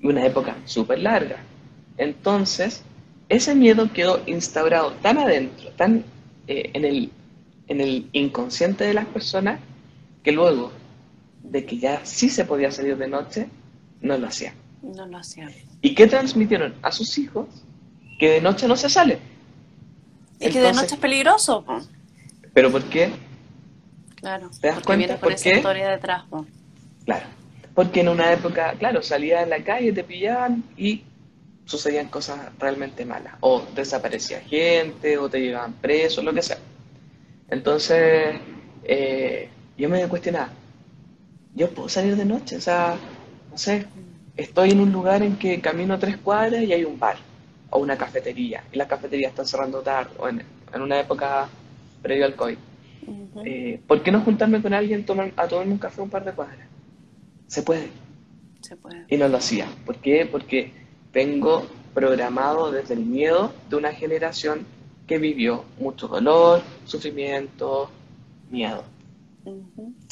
[0.00, 1.36] Y una época súper larga.
[1.98, 2.82] Entonces,
[3.28, 6.04] ese miedo quedó instaurado tan adentro, tan
[6.46, 7.10] eh, en, el,
[7.68, 9.60] en el inconsciente de las personas,
[10.22, 10.72] que luego
[11.42, 13.48] de que ya sí se podía salir de noche,
[14.00, 14.54] no lo hacían.
[14.82, 15.52] No lo hacían.
[15.82, 17.46] ¿Y qué transmitieron a sus hijos?
[18.18, 19.18] Que de noche no se sale.
[20.38, 21.62] Y que de noche es peligroso.
[21.62, 21.80] po.
[22.54, 23.10] ¿Pero por qué?
[24.16, 24.50] Claro.
[24.60, 25.56] ¿Te das porque cuenta viene con por esa qué?
[25.56, 26.24] historia detrás.
[26.28, 26.46] po.
[27.04, 27.26] Claro.
[27.74, 31.04] Porque en una época, claro, salías en la calle, te pillaban y
[31.64, 33.34] sucedían cosas realmente malas.
[33.40, 36.58] O desaparecía gente, o te llevaban preso, lo que sea.
[37.50, 38.36] Entonces,
[38.84, 40.50] eh, yo me cuestionaba,
[41.54, 42.56] ¿yo puedo salir de noche?
[42.56, 42.96] O sea,
[43.50, 43.86] no sé,
[44.36, 47.16] estoy en un lugar en que camino tres cuadras y hay un bar
[47.70, 50.42] o una cafetería, y las cafeterías están cerrando tarde, o en,
[50.74, 51.48] en una época
[52.02, 52.58] previo al COVID.
[53.44, 56.32] Eh, ¿Por qué no juntarme con alguien tomar- a tomarme un café un par de
[56.34, 56.69] cuadras?
[57.50, 57.90] Se puede.
[58.60, 59.06] Se puede.
[59.08, 59.66] Y no lo hacía.
[59.84, 60.24] ¿Por qué?
[60.24, 60.72] Porque
[61.12, 64.64] vengo programado desde el miedo de una generación
[65.08, 67.90] que vivió mucho dolor, sufrimiento,
[68.50, 68.84] miedo.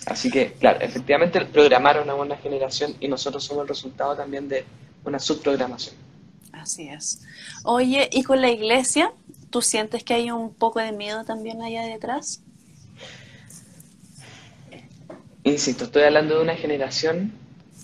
[0.06, 4.64] Así que, claro, efectivamente programaron a una generación y nosotros somos el resultado también de
[5.04, 5.94] una subprogramación.
[6.52, 7.22] Así es.
[7.62, 9.12] Oye, ¿y con la iglesia?
[9.50, 12.42] ¿Tú sientes que hay un poco de miedo también allá detrás?
[15.48, 17.32] Insisto, estoy hablando de una generación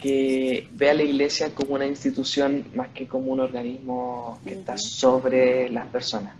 [0.00, 4.76] que ve a la iglesia como una institución más que como un organismo que está
[4.76, 6.34] sobre las personas.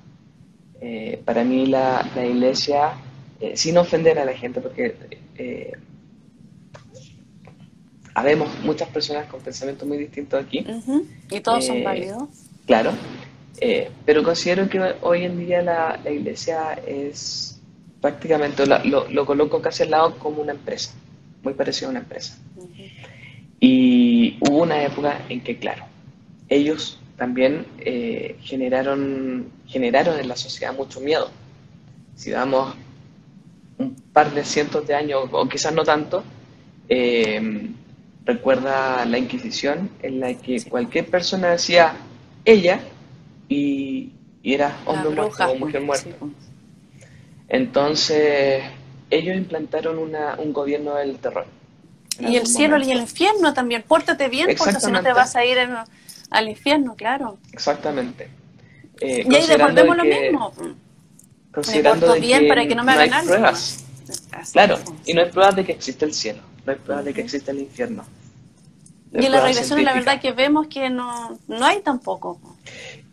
[0.82, 2.92] Eh, para mí la, la iglesia,
[3.40, 4.96] eh, sin ofender a la gente, porque
[5.37, 5.72] eh,
[8.14, 10.66] habemos muchas personas con pensamientos muy distintos aquí.
[11.30, 12.28] ¿Y todos son Eh, válidos?
[12.66, 12.92] claro,
[14.04, 17.58] pero considero que hoy en día la, la iglesia es
[18.02, 20.92] prácticamente, la- lo, lo coloco casi al lado como una empresa,
[21.44, 22.38] muy parecido a una empresa.
[23.61, 25.85] Y hubo una época en que, claro,
[26.48, 31.30] ellos también eh, generaron, generaron en la sociedad mucho miedo.
[32.16, 32.74] Si damos
[33.78, 36.22] un par de cientos de años, o quizás no tanto,
[36.88, 37.68] eh,
[38.24, 40.68] recuerda la Inquisición, en la que Sí.
[40.70, 41.94] cualquier persona decía
[42.44, 42.80] ella
[43.48, 44.11] y,
[44.42, 46.11] y era hombre muerto o mujer muerta.
[46.11, 46.26] Sí.
[47.48, 48.62] Entonces,
[49.14, 51.46] ellos implantaron una, un gobierno del terror.
[52.20, 53.83] Y el cielo y el infierno también.
[53.83, 55.74] Pórtate bien, porque si no te vas a ir en-
[56.31, 57.38] al infierno, claro.
[57.53, 58.29] Exactamente.
[59.00, 60.53] Eh, y ahí devolvemos lo de que- mismo.
[61.53, 63.85] Considerando de bien para que no me hay hagan pruebas.
[64.33, 64.83] Así Claro, es.
[65.07, 67.50] y no hay pruebas de que existe el cielo, no hay pruebas de que existe
[67.53, 68.05] el infierno.
[69.12, 72.40] No hay Y en las regresiones la verdad que vemos que no, no hay tampoco.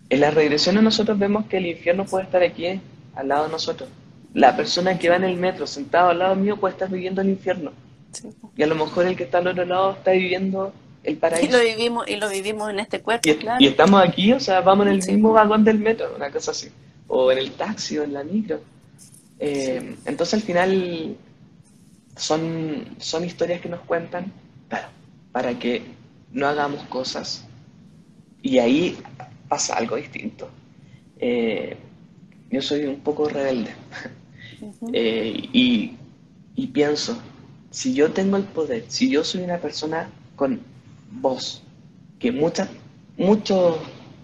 [0.09, 2.81] En las regresiones nosotros vemos que el infierno puede estar aquí,
[3.15, 3.89] al lado de nosotros.
[4.33, 7.29] La persona que va en el metro sentado al lado mío puede estar viviendo el
[7.29, 7.71] infierno.
[8.11, 8.29] Sí.
[8.57, 11.51] Y a lo mejor el que está al otro lado está viviendo el Y paraíso.
[11.57, 13.57] lo vivimos, y lo vivimos en este cuerpo, Y, claro.
[13.63, 15.11] y estamos aquí, o sea, vamos en el Sí.
[15.13, 16.69] mismo vagón del metro, una cosa así.
[17.07, 18.61] O en el taxi o en la micro.
[19.39, 21.15] Eh, Entonces al final
[22.15, 24.31] son, son historias que nos cuentan
[24.69, 24.87] claro,
[25.31, 25.81] para que
[26.31, 27.45] no hagamos cosas.
[28.41, 28.97] Y ahí
[29.49, 30.49] pasa algo distinto.
[31.19, 31.75] Eh,
[32.49, 33.73] yo soy un poco rebelde.
[34.93, 35.93] Eh, y,
[36.55, 37.17] y pienso,
[37.69, 40.59] si yo tengo el poder, si yo soy una persona con
[41.11, 41.63] voz,
[42.19, 42.69] que muchas,
[43.17, 43.77] muchos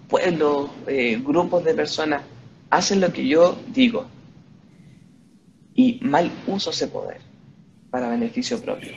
[0.08, 2.22] pueblos, eh, grupos de personas
[2.70, 4.06] hacen lo que yo digo
[5.74, 7.20] y mal uso ese poder
[7.90, 8.92] para beneficio propio.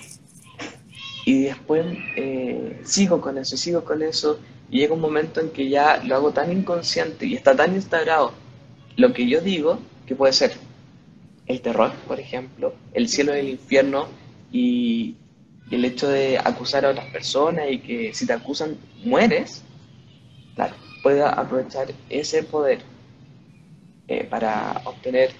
[1.25, 5.69] Y después eh, sigo con eso, sigo con eso, y llega un momento en que
[5.69, 8.33] ya lo hago tan inconsciente y está tan instaurado
[8.95, 10.53] lo que yo digo, que puede ser
[11.51, 14.07] el terror, por ejemplo, el cielo y el infierno,
[14.51, 15.15] y,
[15.69, 19.63] el hecho de acusar a otras personas y que si te acusan mueres,
[20.53, 22.81] claro, pueda aprovechar ese poder
[24.09, 25.31] eh, para obtener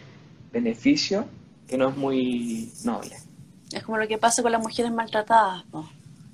[0.54, 1.26] beneficio
[1.68, 3.18] que no es muy noble.
[3.74, 5.66] Es como lo que pasa con las mujeres maltratadas,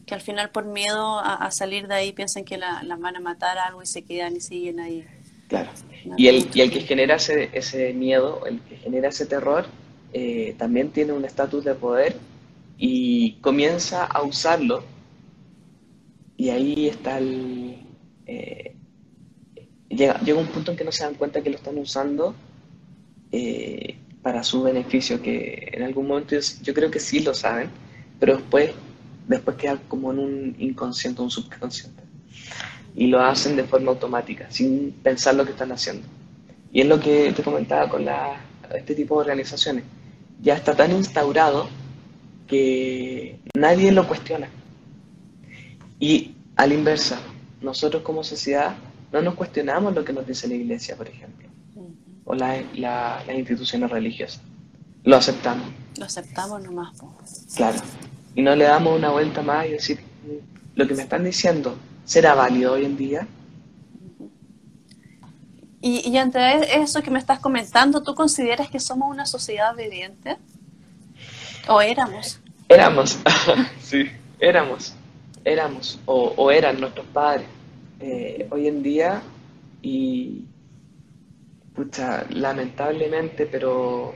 [0.06, 3.58] que al final por miedo a, salir de ahí piensan que las van a matar
[3.58, 5.06] algo y se quedan y siguen ahí.
[5.48, 5.70] Claro.
[6.18, 9.66] Y el, y el que genera ese, ese miedo, el que genera ese terror,
[10.14, 12.16] eh, también tiene un estatus de poder
[12.78, 14.84] y comienza a usarlo.
[16.38, 17.78] Y ahí está el...
[18.26, 18.76] Eh,
[19.90, 22.36] llega, llega un punto en que no se dan cuenta que lo están usando
[23.32, 27.70] eh, para su beneficio, que en algún momento yo, creo que sí lo saben,
[28.20, 28.72] pero después,
[29.28, 32.04] después queda como en un inconsciente, un subconsciente.
[32.98, 36.06] Y lo hacen de forma automática, sin pensar lo que están haciendo.
[36.74, 38.42] Y es lo que te comentaba con la,
[38.76, 39.86] este tipo de organizaciones.
[40.42, 41.70] Ya está tan instaurado
[42.48, 44.50] que nadie lo cuestiona.
[46.00, 47.20] Y a la inversa,
[47.62, 48.76] nosotros como sociedad
[49.12, 51.48] no nos cuestionamos lo que nos dice la iglesia, por ejemplo,
[52.26, 54.42] o la, las instituciones religiosas.
[55.04, 55.68] Lo aceptamos.
[55.98, 57.00] Lo aceptamos nomás.
[57.56, 57.80] Claro.
[58.36, 60.00] Y no le damos una vuelta más y decir,
[60.76, 61.76] lo que me están diciendo,
[62.08, 63.28] ¿será válido hoy en día?
[65.82, 70.38] Y, y ante eso que me estás comentando, ¿tú consideras que somos una sociedad obediente?
[71.68, 72.40] ¿O éramos?
[72.70, 73.20] Éramos,
[73.82, 74.06] sí,
[74.40, 74.96] éramos,
[75.44, 77.46] éramos, o, eran nuestros padres.
[78.00, 79.22] Eh, hoy en día,
[79.82, 80.46] y
[81.76, 84.14] pucha, lamentablemente, pero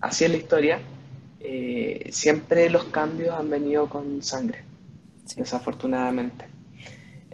[0.00, 0.80] así es la historia,
[1.40, 4.64] eh, siempre los cambios han venido con sangre,
[5.36, 6.54] desafortunadamente.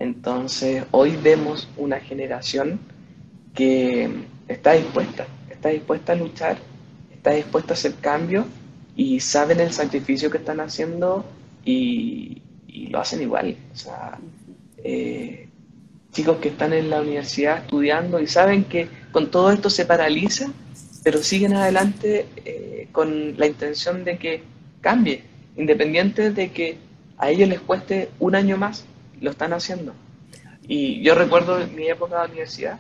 [0.01, 2.81] Entonces, hoy vemos una generación
[3.55, 4.09] que
[4.49, 6.57] está dispuesta, está dispuesta a luchar,
[7.13, 8.47] está dispuesta a hacer cambios
[8.97, 11.27] y saben el sacrificio que están haciendo
[11.67, 12.43] y,
[12.89, 13.57] lo hacen igual.
[13.75, 14.19] O sea,
[14.79, 15.49] eh,
[16.13, 20.51] chicos que están en la universidad estudiando y saben que con todo esto se paraliza,
[21.05, 24.43] pero siguen adelante eh, con la intención de que
[24.81, 25.25] cambie,
[25.59, 26.79] independiente de que
[27.19, 28.87] a ellos les cueste un año más,
[29.21, 29.95] lo están haciendo.
[30.67, 32.79] Y yo recuerdo en mi época de universidad,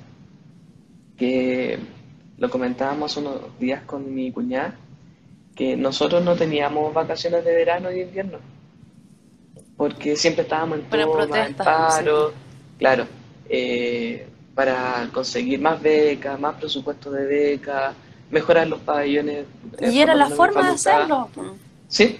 [1.16, 1.78] que
[2.38, 4.74] lo comentábamos unos días con mi cuñada,
[5.54, 8.38] que nosotros no teníamos vacaciones de verano y invierno,
[9.76, 12.32] porque siempre estábamos en, toma, en paro,
[12.78, 13.06] claro,
[13.48, 17.94] eh, para conseguir más becas, más presupuesto de becas,
[18.30, 19.46] mejorar los pabellones.
[19.80, 21.28] ¿Y era la forma de hacerlo?
[21.88, 22.18] Sí,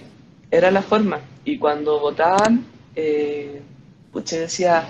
[0.51, 1.19] era la forma.
[1.45, 3.61] Y cuando votaban, eh,
[4.13, 4.85] decía,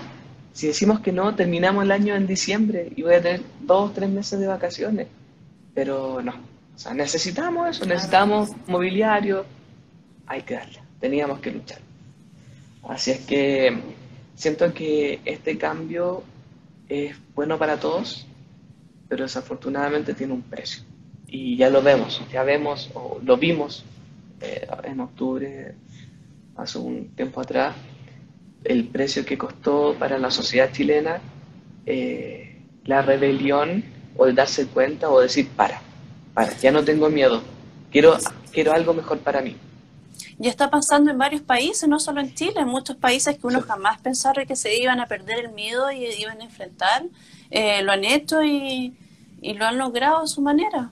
[0.52, 3.92] si decimos que no, terminamos el año en diciembre y voy a tener dos, o
[3.92, 5.08] tres meses de vacaciones.
[5.74, 9.44] Pero no, o sea, necesitamos eso, necesitamos mobiliario,
[10.26, 11.78] hay que darle, teníamos que luchar.
[12.88, 13.78] Así es que
[14.34, 16.22] siento que este cambio
[16.88, 18.26] es bueno para todos,
[19.08, 20.82] pero desafortunadamente tiene un precio.
[21.26, 23.84] Y ya lo vemos, ya vemos, o lo vimos
[24.40, 25.74] eh, en octubre,
[26.56, 27.74] hace un tiempo atrás,
[28.64, 31.20] el precio que costó para la sociedad chilena
[31.86, 33.84] eh, la rebelión
[34.16, 35.80] o el darse cuenta o decir, para,
[36.34, 37.42] para, ya no tengo miedo,
[37.90, 38.16] quiero,
[38.52, 39.56] quiero algo mejor para mí.
[40.38, 43.60] Y está pasando en varios países, no solo en Chile, en muchos países que uno
[43.60, 47.04] jamás pensaba que se iban a perder el miedo y iban a enfrentar,
[47.50, 48.96] eh, lo han hecho y,
[49.42, 50.90] lo han logrado a su manera.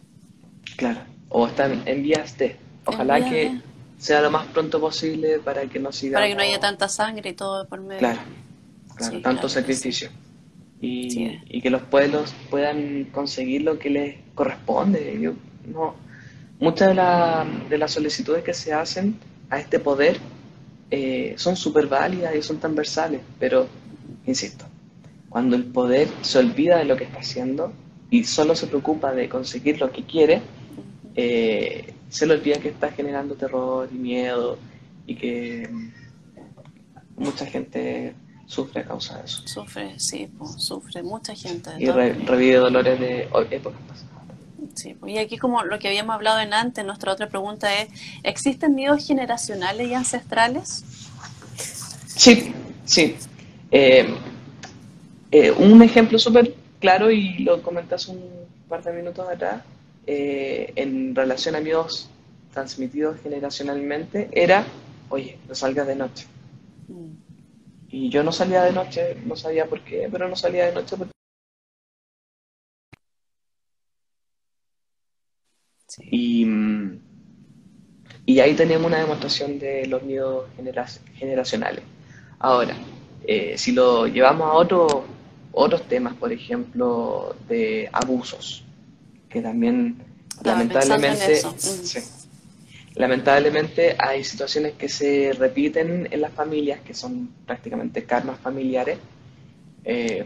[0.77, 2.57] Claro, o están en vías de.
[2.85, 3.61] Ojalá que
[4.01, 6.17] sea lo más pronto posible para que no siga.
[6.17, 7.99] Para que no haya tanta sangre y todo por medio.
[7.99, 8.21] Claro,
[9.23, 10.11] tanto sacrificio.
[10.81, 15.19] Y, y, que los pueblos puedan conseguir lo que les corresponde.
[15.21, 15.35] Yo,
[15.67, 15.95] no,
[16.59, 19.17] muchas de, la, de las solicitudes que se hacen
[19.51, 20.19] a este poder
[20.91, 23.69] eh, son súper válidas y son transversales, pero,
[24.27, 24.65] insisto,
[25.29, 27.75] cuando el poder se olvida de lo que está haciendo
[28.11, 30.41] y solo se preocupa de conseguir lo que quiere,
[31.15, 34.59] eh, se le olvida que está generando terror y miedo
[35.07, 35.71] y que
[37.17, 38.15] mucha gente
[38.47, 39.43] sufre a causa de eso.
[39.47, 41.71] Sufre, sí, sufre mucha gente.
[41.79, 44.11] y revive dolores de épocas pasadas.
[44.75, 47.89] Sí, y aquí como lo que habíamos hablado en antes, nuestra otra pregunta es,
[48.23, 50.85] ¿existen miedos generacionales y ancestrales?
[52.07, 52.53] Sí,
[52.85, 53.17] sí.
[53.71, 54.15] Eh,
[55.31, 58.21] eh, un ejemplo súper claro, y lo comentas un
[58.69, 59.63] par de minutos atrás,
[60.07, 62.11] eh, en relación a miedos
[62.53, 64.67] transmitidos generacionalmente, era,
[65.09, 66.27] oye, no salgas de noche.
[66.89, 67.31] Mm.
[67.91, 70.97] Y yo no salía de noche, no sabía por qué, pero no salía de noche
[70.97, 71.13] porque...
[76.03, 76.47] Y,
[78.25, 80.49] y, ahí tenemos una demostración de los miedos
[81.17, 81.83] generacionales.
[82.39, 82.77] Ahora,
[83.27, 85.05] eh, si lo llevamos a otro,
[85.53, 88.65] otros temas, por ejemplo, de abusos,
[89.31, 90.03] que también
[90.43, 91.41] lamentablemente
[92.95, 98.99] Lamentablemente hay situaciones que se repiten en las familias, que son prácticamente karmas familiares.
[99.85, 100.25] Eh,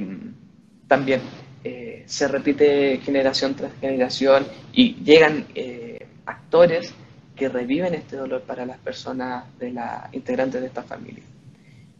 [0.88, 1.20] también
[1.62, 6.94] eh, se repite generación tras generación y llegan eh, actores
[7.36, 11.22] que reviven este dolor para las personas de la integrantes de esta familia.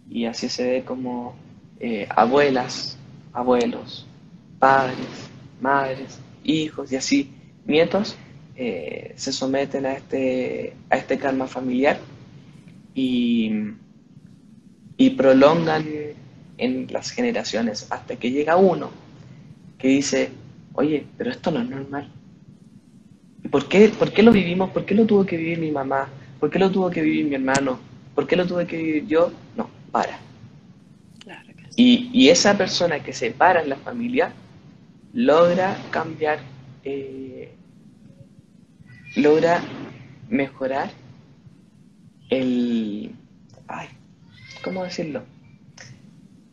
[0.08, 1.36] Y así se ve como
[2.08, 2.96] abuelas,
[3.32, 4.06] abuelos,
[4.58, 5.28] padres,
[5.60, 7.30] madres, hijos y así
[7.66, 8.16] nietos
[8.56, 11.98] eh, se someten a este, a este karma familiar
[12.94, 13.50] y,
[14.96, 15.84] y prolongan
[16.58, 18.90] en las generaciones hasta que llega uno
[19.78, 20.30] que dice,
[20.74, 22.08] oye, pero esto no es normal.
[23.50, 24.70] ¿Por qué, ¿Por qué lo vivimos?
[24.70, 26.08] ¿Por qué lo tuvo que vivir mi mamá?
[26.40, 27.78] ¿Por qué lo tuvo que vivir mi hermano?
[28.14, 29.32] ¿Por qué lo tuve que vivir yo?
[29.56, 30.18] No, para.
[31.76, 34.32] y, y, esa persona que se para en la familia
[35.14, 36.40] logra cambiar
[36.82, 37.54] eh,
[39.16, 39.62] logra
[40.28, 40.90] mejorar
[42.30, 43.14] el...
[43.68, 43.88] Ay,
[44.62, 45.22] ¿Cómo decirlo?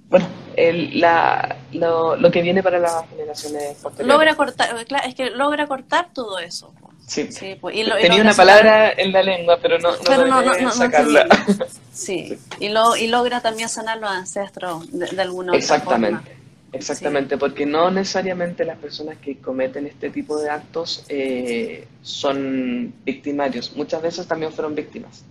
[0.10, 4.08] Bueno, el, la, lo, lo, que viene para las generaciones posteriores.
[4.08, 6.74] Logra cortar, es que logra cortar todo eso.
[7.08, 11.28] Sí, pues, tenía una palabra en la lengua, pero no, no, sacarla.
[11.94, 12.38] sí.
[12.60, 16.20] Y, lo, y logra también sanar los ancestros de, alguna Exactamente.
[16.20, 16.41] Otra forma.
[16.74, 23.76] Exactamente, porque no necesariamente las personas que cometen este tipo de actos eh, son victimarios,
[23.76, 25.26] muchas veces también fueron víctimas.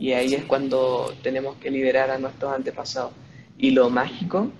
[0.00, 3.12] Y ahí es cuando tenemos que liberar a nuestros antepasados.
[3.58, 4.50] Y lo mágico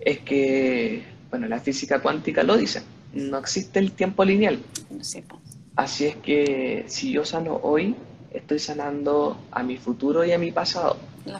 [0.00, 2.82] es que, bueno, la física cuántica lo dice,
[3.14, 4.58] no existe el tiempo lineal.
[5.74, 7.94] Así es que si yo sano hoy,
[8.30, 10.98] estoy sanando a mi futuro y a mi pasado.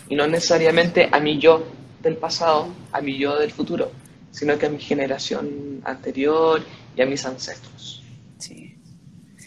[0.08, 1.64] Y no necesariamente a mi yo,
[2.06, 3.90] del pasado a mi yo del futuro,
[4.30, 6.62] sino que a mi generación anterior
[6.96, 8.02] y a mis ancestros.
[8.38, 8.78] Sí.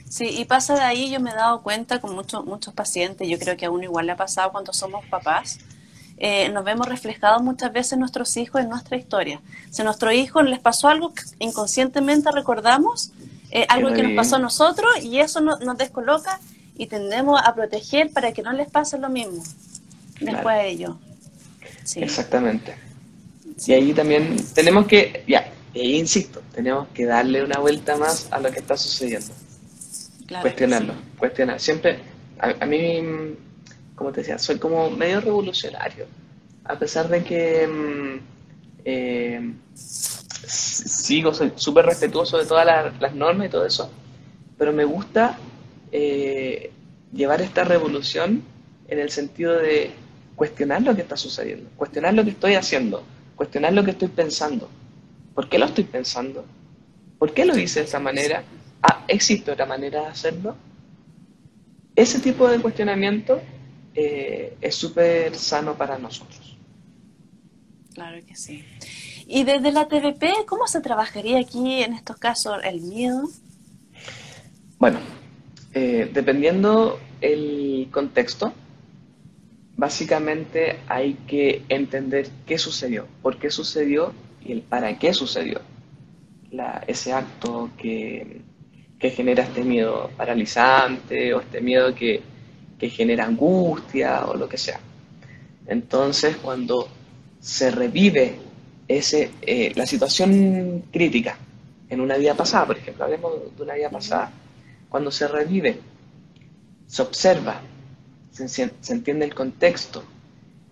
[0.09, 3.39] Sí, y pasa de ahí, yo me he dado cuenta con muchos muchos pacientes, yo
[3.39, 5.59] creo que a uno igual le ha pasado cuando somos papás,
[6.17, 9.39] eh, nos vemos reflejados muchas veces nuestros hijos en nuestra historia.
[9.69, 13.11] Si a nuestro hijo les pasó algo, inconscientemente recordamos
[13.51, 16.41] eh, algo que nos pasó a nosotros y eso nos descoloca
[16.75, 19.43] y tendemos a proteger para que no les pase lo mismo
[20.19, 20.97] después de ello.
[21.95, 22.75] Exactamente.
[23.67, 28.39] Y ahí también tenemos que, ya, ahí insisto, tenemos que darle una vuelta más a
[28.39, 29.33] lo que está sucediendo.
[30.41, 31.59] Cuestionarlo, cuestionar.
[31.59, 31.99] Siempre,
[32.39, 33.01] a, mí,
[33.95, 36.05] como te decía, soy como medio revolucionario.
[36.65, 38.19] A pesar de que mm,
[38.85, 42.65] eh, sigo, soy súper respetuoso de todas
[42.99, 43.91] las, normas y todo eso,
[44.57, 45.37] pero me gusta
[45.91, 46.71] eh,
[47.11, 48.43] llevar esta revolución
[48.87, 49.91] en el sentido de
[50.39, 53.03] cuestionar lo que está sucediendo, cuestionar lo que estoy haciendo,
[53.35, 54.69] cuestionar lo que estoy pensando.
[55.35, 56.45] ¿Por qué lo estoy pensando?
[57.17, 58.45] ¿Por qué lo hice de esa manera?
[58.81, 60.55] Ah, ¿existe otra manera de hacerlo?
[61.93, 63.41] Ese tipo de cuestionamiento
[63.93, 66.57] eh, es súper sano para nosotros.
[67.93, 68.63] Claro que sí.
[69.27, 73.23] Y desde la TVP, ¿cómo se trabajaría aquí en estos casos el miedo?
[74.77, 74.99] Bueno,
[75.73, 78.53] eh, dependiendo el contexto,
[79.79, 84.13] básicamente hay que entender qué sucedió, por qué sucedió
[84.43, 85.61] y el para qué sucedió.
[86.85, 88.41] ese acto que,
[88.99, 92.21] genera este miedo paralizante o este miedo que,
[92.89, 94.79] genera angustia o lo que sea.
[95.67, 96.89] Entonces, cuando
[97.39, 98.35] se revive
[98.87, 101.37] ese, eh, la situación crítica
[101.89, 104.31] en una vida pasada, por ejemplo, hablemos de una vida pasada,
[104.89, 105.79] cuando se revive,
[106.87, 107.61] se observa
[108.31, 110.03] se, entiende el contexto,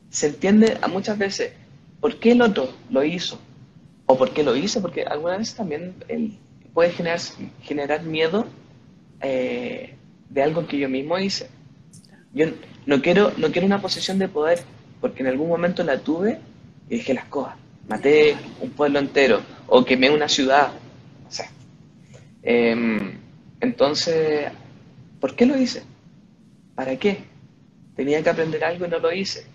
[0.10, 1.54] se entiende a muchas veces
[2.00, 3.40] por qué el otro lo hizo
[4.06, 5.96] o por qué lo hizo, porque algunas veces también
[6.74, 7.20] puede generar,
[7.62, 8.46] generar miedo
[9.22, 9.96] eh,
[10.30, 11.50] de algo que yo mismo hice.
[12.34, 12.48] Yo
[12.86, 14.60] no quiero, no quiero una posición de poder,
[15.02, 16.40] porque en algún momento la tuve
[16.90, 17.56] y dejé las cosas.
[17.88, 20.72] Maté un pueblo entero o quemé una ciudad.
[21.28, 21.50] O sea,
[22.44, 23.18] em,
[23.60, 24.52] entonces,
[25.20, 25.84] ¿por qué lo hice?
[26.76, 27.24] ¿Para qué?
[27.98, 29.46] Tenía que aprender algo y no lo hice.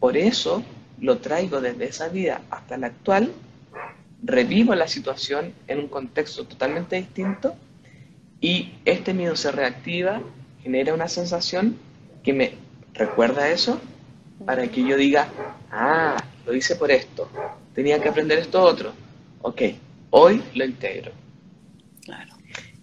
[0.00, 0.62] Por eso
[1.00, 3.32] lo traigo desde esa vida hasta la actual,
[4.22, 7.54] revivo la situación en un contexto totalmente distinto
[8.40, 10.22] y este miedo se reactiva,
[10.62, 11.76] genera una sensación
[12.22, 12.52] que me
[12.94, 13.80] recuerda eso
[14.46, 15.28] para que yo diga,
[15.70, 17.28] ah, lo hice por esto,
[17.74, 18.92] tenía que aprender esto otro.
[19.42, 19.62] Ok,
[20.10, 21.12] hoy lo integro.
[22.04, 22.34] Claro.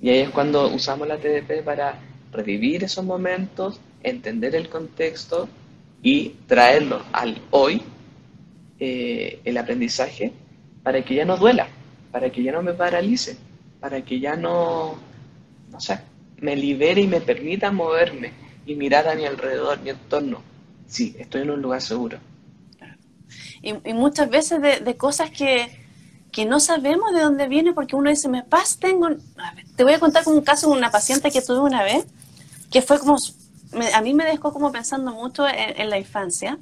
[0.01, 1.99] Y ahí es cuando usamos la TDP para
[2.31, 3.79] revivir esos momentos,
[4.09, 5.47] entender el contexto
[6.01, 7.81] y traerlo al hoy,
[8.79, 10.31] eh, el aprendizaje,
[10.83, 11.67] para que ya no duela,
[12.11, 13.37] para que ya no me paralice,
[13.79, 14.95] para que ya no,
[15.71, 15.99] no sé,
[16.39, 18.31] me libere y me permita moverme
[18.65, 20.41] y mirar a mi alrededor, mi entorno.
[20.87, 22.19] Sí, estoy en un lugar seguro.
[23.61, 25.67] Y, muchas veces de, cosas que,
[26.45, 29.09] no sabemos de dónde viene porque uno dice, me pasa, tengo...
[29.75, 32.05] te voy a contar con un caso de una paciente que tuve una vez,
[32.71, 33.17] que fue como...
[33.93, 36.57] a mí me dejó como pensando mucho en, la infancia,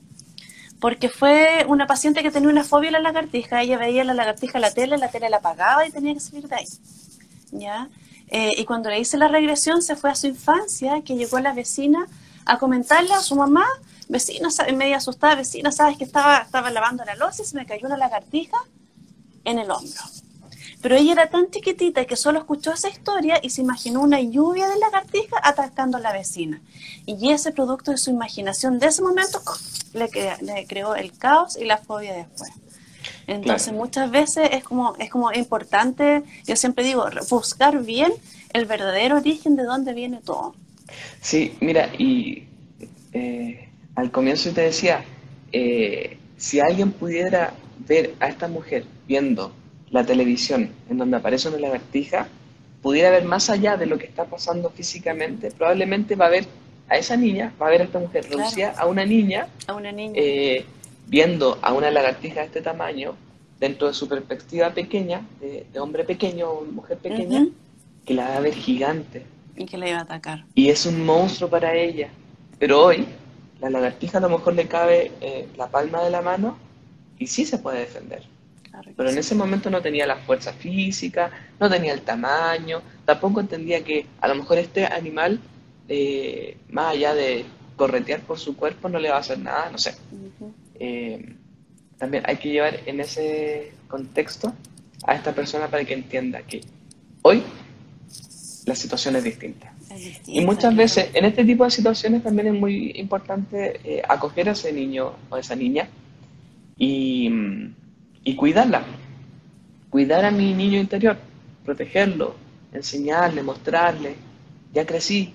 [0.80, 4.57] porque fue una paciente que tenía una fobia a la lagartija, ella veía la lagartija
[4.57, 6.68] en la tele, la tele la apagaba y tenía que salir de ahí.
[7.51, 7.89] ¿Ya?
[8.28, 11.53] Eh, y cuando le hice la regresión se fue a su infancia, que llegó la
[11.53, 12.07] vecina
[12.45, 13.66] a comentarle a su mamá,
[14.09, 17.88] vecina, media asustada, vecina, sabes que estaba, estaba lavando la losa y se me cayó
[17.88, 18.57] una lagartija
[19.45, 20.01] en el hombro.
[20.84, 24.67] Pero ella era tan chiquitita que solo escuchó esa historia y se imaginó una lluvia
[24.67, 26.61] de lagartijas atacando a la vecina.
[27.05, 29.41] Y ese producto de su imaginación de ese momento
[29.93, 30.09] le,
[30.41, 32.51] le creó el caos y la fobia después.
[33.27, 38.11] Entonces muchas veces es como, es como importante, yo siempre digo, buscar bien
[38.51, 40.53] el verdadero origen de dónde viene todo.
[41.21, 42.43] Sí, mira, y
[43.13, 45.05] eh, al comienzo te decía,
[45.53, 47.53] eh, si alguien pudiera
[47.88, 49.53] ver a esta mujer viendo
[49.94, 52.28] la televisión en donde aparece una lagartija,
[52.82, 56.46] pudiera ver más allá de lo que está pasando físicamente, probablemente va a ver
[56.89, 59.91] a esa niña, va a ver a esta mujer reducida a una niña, a una
[59.91, 60.14] niña.
[60.18, 60.66] Eh,
[61.08, 63.16] viendo a una lagartija de este tamaño,
[63.60, 67.48] dentro de su perspectiva pequeña, de, hombre pequeño o mujer pequeña,
[68.04, 69.24] que la va a ver gigante.
[69.56, 70.44] Y que le iba a atacar.
[70.56, 72.10] Y es un monstruo para ella.
[72.58, 73.06] Pero hoy,
[73.62, 76.58] la lagartija a lo mejor le cabe eh, la palma de la mano
[77.20, 78.32] y sí se puede defender.
[78.95, 83.84] Pero en ese momento no tenía la fuerza física, no tenía el tamaño, tampoco entendía
[83.84, 85.39] que a lo mejor este animal,
[85.88, 87.45] eh, más allá de
[87.76, 89.95] corretear por su cuerpo, no le va a hacer nada, no sé.
[90.80, 91.36] Eh,
[91.97, 94.53] también hay que llevar en ese contexto
[95.05, 96.61] a esta persona para que entienda que
[97.21, 97.43] hoy
[98.65, 99.74] la situación es distinta.
[100.26, 104.53] y muchas veces en este tipo de situaciones también es muy importante eh, acoger a
[104.53, 105.88] ese niño o a esa niña
[106.78, 107.30] y,
[108.24, 108.84] y, cuidarla,
[109.89, 111.17] cuidar a mi niño interior,
[111.65, 112.36] protegerlo,
[112.71, 114.15] enseñarle, mostrarle,
[114.74, 115.34] ya crecí,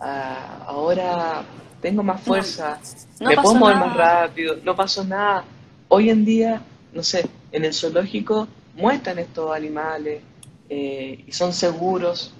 [0.00, 1.44] ah, ahora
[1.80, 2.78] tengo más fuerza,
[3.20, 5.44] me puedo mover más rápido, no pasó nada.
[5.88, 6.62] Hoy en día,
[6.92, 10.22] no sé, en el zoológico muestran estos animales
[10.68, 12.32] eh, y son seguros,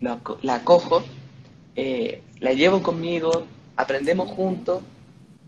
[0.00, 1.02] la, la acojo,
[1.74, 3.46] eh, la llevo conmigo,
[3.76, 4.82] aprendemos juntos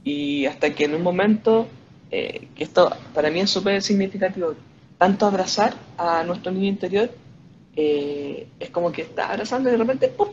[0.04, 1.66] y hasta que en un momento,
[2.10, 4.54] eh, que esto para mí es súper significativo,
[4.98, 7.10] tanto abrazar a nuestro niño interior,
[7.76, 10.30] es como que está abrazando y de repente, ¡pum!,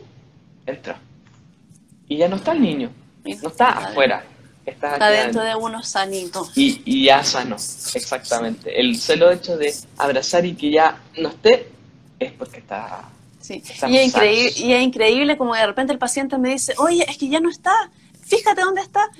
[0.66, 0.98] entra
[2.08, 2.90] y ya no está el niño,
[3.24, 4.24] no está afuera.
[4.64, 6.48] Está, dentro de uno sanito.
[6.56, 8.80] Y, y, ya sano, exactamente.
[8.80, 11.68] El solo hecho de abrazar y que ya no esté
[12.18, 13.08] es porque está...
[13.40, 13.62] Sí.
[13.86, 17.16] Y es, increíble, y es increíble como de repente el paciente me dice, oye, es
[17.16, 17.92] que ya no está,
[18.26, 19.10] fíjate dónde está.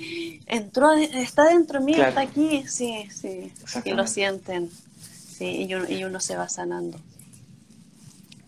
[0.45, 2.63] Entró, está dentro mío, está aquí.
[2.67, 3.51] Sí, sí.
[3.85, 4.69] Y lo sienten.
[4.69, 6.99] Sí, y uno, y uno se va sanando.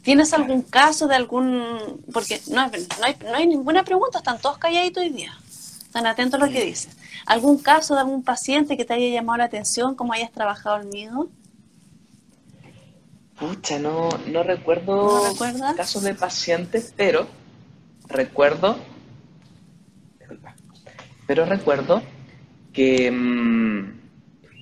[0.02, 2.04] ¿Tienes algún caso de algún...?
[2.12, 5.38] Porque no, hay, no hay ninguna pregunta, están todos calladitos hoy día.
[5.82, 6.96] Están atentos a lo que dices.
[7.26, 10.88] ¿Algún caso de algún paciente que te haya llamado la atención, cómo hayas trabajado el
[10.88, 11.30] miedo?
[13.40, 15.22] Pucha, no, no recuerdo
[15.78, 17.28] casos de pacientes, pero
[18.08, 18.78] recuerdo,
[21.30, 22.02] pero recuerdo
[22.74, 24.00] que mm,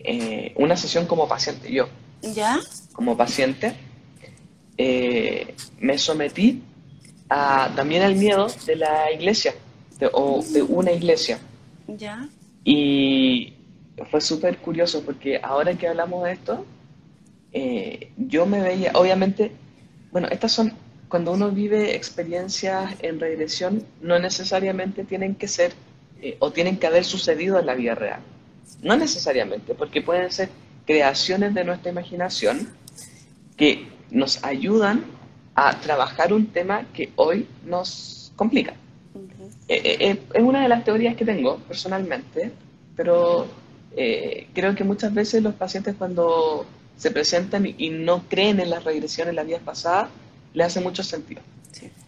[0.03, 1.87] eh, una sesión como paciente, yo,
[2.21, 2.59] ¿Ya?
[2.91, 3.73] como paciente,
[4.77, 6.61] eh, me sometí
[7.29, 9.53] a, también al miedo de la iglesia,
[10.11, 11.39] o de una iglesia.
[11.87, 12.27] ¿Ya?
[12.65, 13.53] Y
[14.11, 16.65] fue súper curioso porque ahora que hablamos de esto,
[17.53, 19.53] eh, yo me veía, obviamente,
[20.11, 20.73] bueno, estas son,
[21.07, 25.71] cuando uno vive experiencias en regresión, no necesariamente tienen que ser
[26.21, 28.21] eh, o tienen que haber sucedido en la vida real.
[28.81, 30.49] No necesariamente, porque pueden ser
[30.85, 32.69] creaciones de nuestra imaginación
[33.55, 35.03] que nos ayudan
[35.55, 38.73] a trabajar un tema que hoy nos complica.
[39.67, 42.51] Eh, eh, eh, es una de las teorías que tengo personalmente,
[42.95, 43.47] pero
[44.53, 49.33] creo que muchas veces los pacientes cuando se presentan y, no creen en las regresiones
[49.33, 50.09] las vidas pasadas,
[50.53, 51.41] le hace mucho sentido.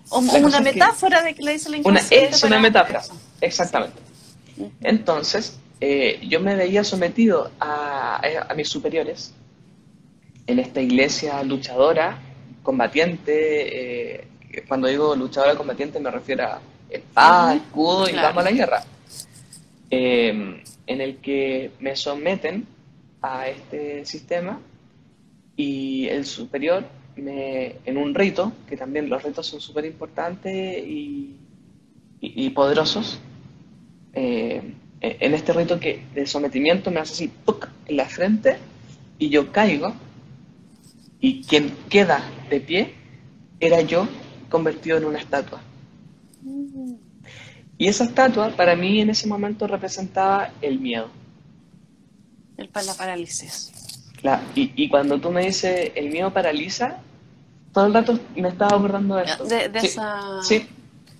[0.09, 3.01] O, una metáfora de que le dice la una, Es una metáfora,
[3.41, 3.99] exactamente.
[4.81, 5.59] Entonces,
[6.21, 9.33] yo me veía sometido a, a mis superiores
[10.49, 12.17] en esta iglesia luchadora,
[12.63, 14.27] combatiente, eh,
[14.67, 16.59] cuando digo luchadora combatiente me refiero a
[16.89, 18.83] espada, escudo y vamos a la guerra,
[19.91, 22.65] eh, en el que me someten
[23.21, 24.59] a este sistema
[25.55, 26.83] y el superior
[27.15, 31.35] me, en un rito, que también los ritos son súper importantes y,
[32.21, 33.19] y, poderosos,
[34.13, 37.31] eh, en este rito que de sometimiento me hace así
[37.87, 38.57] en la frente
[39.17, 39.93] y yo caigo
[41.19, 42.93] y quien queda de pie
[43.59, 44.07] era yo
[44.49, 45.61] convertido en una estatua.
[47.77, 51.09] Y esa estatua para mí en ese momento representaba el miedo.
[52.57, 53.71] El, la parálisis.
[54.53, 56.97] y, y, cuando tú me dices el miedo paraliza,
[57.73, 59.45] todo el rato me estaba acordando de esto.
[59.45, 60.41] De, esa...
[60.41, 60.67] sí,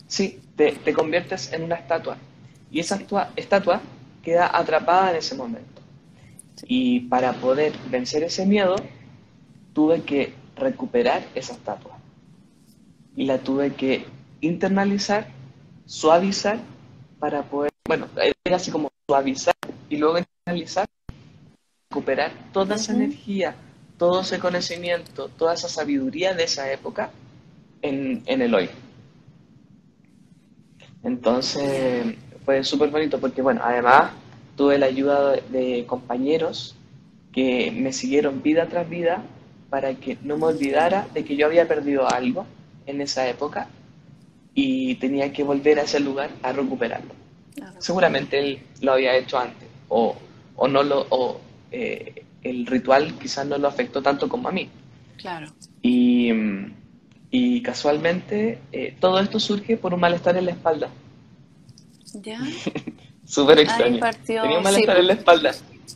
[0.07, 2.17] sí te, te, conviertes en una estatua.
[2.72, 2.99] Y esa
[3.36, 3.82] estatua
[4.22, 5.82] queda atrapada en ese momento.
[6.63, 8.76] Y para poder vencer ese miedo,
[9.74, 11.97] tuve que recuperar esa estatua.
[13.15, 14.05] Y la tuve que
[14.41, 15.28] internalizar,
[15.86, 16.59] suavizar,
[17.20, 18.07] para poder, bueno,
[18.45, 19.55] era así como suavizar
[19.89, 20.88] y luego internalizar,
[21.89, 23.55] recuperar toda esa energía,
[23.97, 27.11] todo ese conocimiento, toda esa sabiduría de esa época
[27.82, 28.70] en, en el hoy.
[31.03, 32.15] Entonces
[32.50, 34.10] fue súper bonito porque, bueno, además
[34.58, 36.76] tuve la ayuda de, compañeros
[37.32, 39.22] que me siguieron vida tras vida
[39.70, 42.47] para que no me olvidara de que yo había perdido algo
[42.88, 43.68] en esa época
[44.56, 47.12] y tenía que volver a ese lugar a recuperarlo.
[47.78, 50.16] Seguramente él lo había hecho antes o,
[50.56, 51.39] o no lo o,
[51.72, 54.68] eh, el ritual quizás no lo afectó tanto como a mí.
[55.18, 55.52] Claro.
[55.84, 56.32] Y,
[57.30, 60.89] y casualmente eh, todo esto surge por un malestar en la espalda.
[62.14, 62.39] ¿Ya?
[63.26, 63.99] Súper extraño.
[64.26, 65.51] Tenía un malestar en la espalda.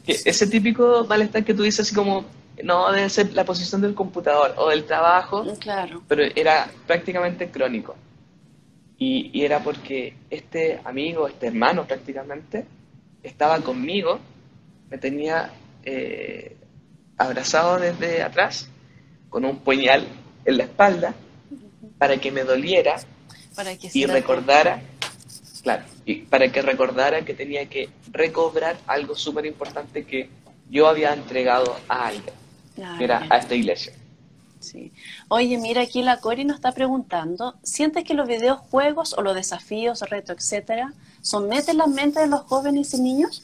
[0.08, 2.26] ese típico malestar que tú dices así como,
[2.64, 5.46] no, debe ser la posición del computador o del trabajo.
[5.60, 6.04] Claro.
[6.08, 7.96] Pero era prácticamente crónico.
[8.98, 12.66] Y, y era porque este amigo, este hermano prácticamente,
[13.24, 14.20] estaba conmigo,
[14.90, 15.52] me tenía
[15.84, 16.56] eh,
[17.18, 18.70] abrazado desde atrás,
[19.30, 20.08] con un puñal
[20.46, 21.16] en la espalda,
[21.98, 22.98] para que me doliera
[23.56, 24.82] para que y recordara
[25.64, 30.30] Claro, y para que recordara que tenía que recobrar algo súper importante que
[30.70, 32.36] yo había entregado a alguien,
[32.84, 33.94] ah, que era a esta iglesia.
[34.60, 34.92] Sí.
[35.30, 40.02] Oye, mira, aquí la Cori nos está preguntando, ¿sientes que los videojuegos o los desafíos,
[40.02, 43.44] retos, etcétera, someten la mente de los jóvenes y niños?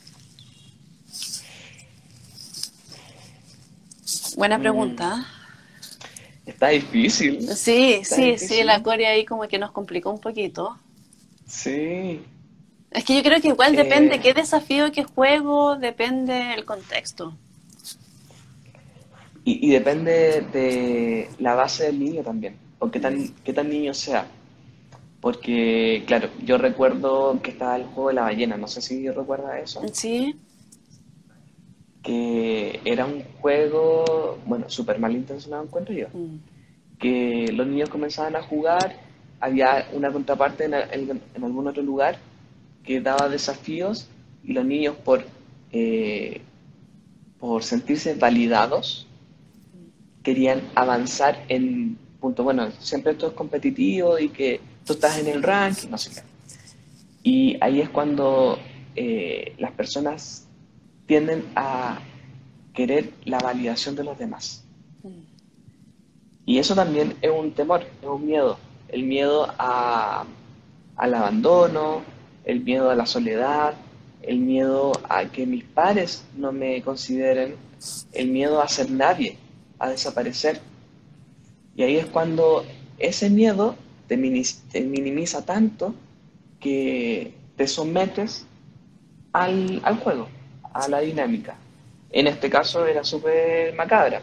[4.35, 4.61] Buena mm.
[4.61, 5.25] pregunta.
[6.45, 7.47] Está difícil.
[7.55, 10.77] Sí, sí, sí, la Cori ahí como que nos complicó un poquito.
[11.49, 12.21] Sí.
[12.91, 14.19] Es que yo creo que igual depende eh.
[14.21, 17.35] qué desafío, qué juego, depende el contexto.
[19.43, 24.27] Y, depende de la base del niño también, o qué tan, qué tan niño sea.
[25.21, 29.59] Porque, claro, yo recuerdo que estaba el juego de la ballena, no sé si recuerda
[29.59, 29.81] eso.
[29.91, 30.35] Sí.
[32.03, 36.07] Que era un juego, bueno, súper mal intencionado encuentro yo.
[36.13, 36.37] Mm.
[36.99, 39.08] Que los niños comenzaban a jugar
[39.39, 40.73] había una contraparte en,
[41.43, 42.17] algún otro lugar
[42.83, 44.07] que daba desafíos
[44.43, 45.25] y los niños por,
[45.71, 46.41] eh,
[47.39, 49.07] por sentirse validados
[50.23, 55.41] querían avanzar en punto, bueno, siempre esto es competitivo y que tú estás en el
[55.41, 56.21] ranking, no sé qué.
[57.23, 58.57] Y ahí es cuando
[58.95, 60.47] eh, las personas
[61.05, 61.99] tienden a
[62.73, 64.65] querer la validación de los demás.
[65.03, 65.09] Mm.
[66.45, 68.57] Y eso también es un temor, es un miedo,
[68.91, 70.25] el miedo a,
[70.95, 72.01] al abandono,
[72.45, 73.73] el miedo a la soledad,
[74.21, 77.55] el miedo a que mis padres no me consideren,
[78.11, 79.37] el miedo a ser nadie,
[79.77, 80.59] a desaparecer.
[81.75, 82.65] Y ahí es cuando
[82.97, 83.75] ese miedo
[84.07, 85.93] te, minimiza tanto
[86.59, 88.45] que te sometes
[89.31, 90.27] al, juego,
[90.73, 91.55] a la dinámica.
[92.11, 94.21] En este caso era súper macabra.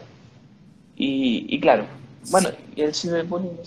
[0.95, 1.85] Y, y, claro,
[2.29, 3.57] bueno, y el ciberbullying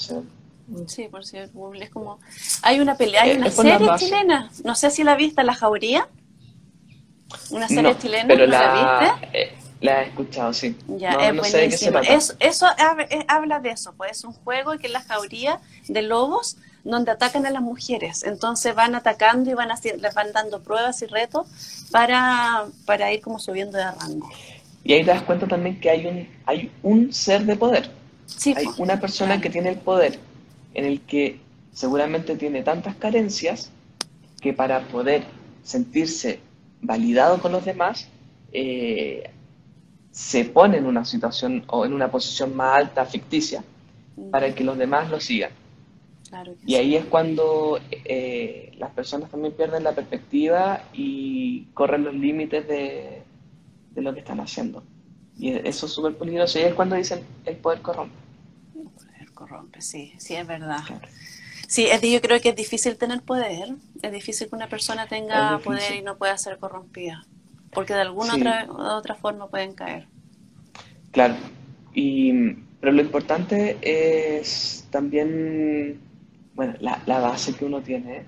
[0.86, 2.20] Sí, por cierto, es como...
[2.62, 6.08] Hay una pelea, hay una serie chilena, no sé si la viste, La Jauría.
[7.50, 9.38] Una serie chilena, pero la, viste?
[9.38, 10.76] Eh, la he escuchado, sí.
[10.88, 11.98] Ya, es buenísimo.
[12.00, 12.66] eso, eso
[13.08, 17.10] eh, habla de eso, pues es un juego que es la jauría de lobos donde
[17.10, 18.24] atacan a las mujeres.
[18.24, 21.46] Entonces van atacando y van les van dando pruebas y retos
[21.90, 24.28] para, para ir como subiendo de rango.
[24.84, 27.90] Y ahí te das cuenta también que hay un, hay un ser de poder.
[28.26, 30.18] Sí, hay una persona que tiene el poder
[30.74, 31.40] en el que
[31.72, 33.70] seguramente tiene tantas carencias
[34.40, 35.24] que para poder
[35.62, 36.40] sentirse
[36.80, 38.08] validado con los demás,
[38.52, 39.30] eh,
[40.10, 43.62] se pone en una situación o en una posición más alta, ficticia,
[44.30, 45.52] para que los demás lo sigan.
[46.66, 52.66] y ahí es cuando eh, las personas también pierden la perspectiva y corren los límites
[52.66, 53.22] de,
[53.94, 54.82] de lo que están haciendo.
[55.38, 56.58] Y eso es súper peligroso.
[56.58, 58.19] Y es cuando dicen el poder corrompe
[59.40, 60.80] corrompe, sí, sí es verdad.
[61.66, 65.58] Sí, es, yo creo que es difícil tener poder, es difícil que una persona tenga
[65.60, 67.24] poder y no pueda ser corrompida,
[67.72, 68.68] porque de alguna otra,
[68.98, 70.06] otra forma pueden caer.
[71.10, 71.36] Claro,
[71.94, 76.00] y, pero lo importante es también,
[76.54, 78.24] bueno, la, la base que uno tiene,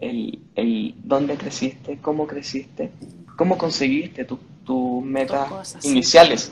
[0.00, 2.90] el, el dónde creciste, cómo creciste,
[3.36, 6.50] cómo conseguiste tus metas iniciales.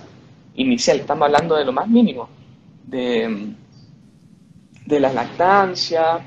[0.54, 2.28] Inicial, estamos hablando de lo más mínimo,
[2.86, 3.54] de,
[4.86, 6.20] de la lactancia,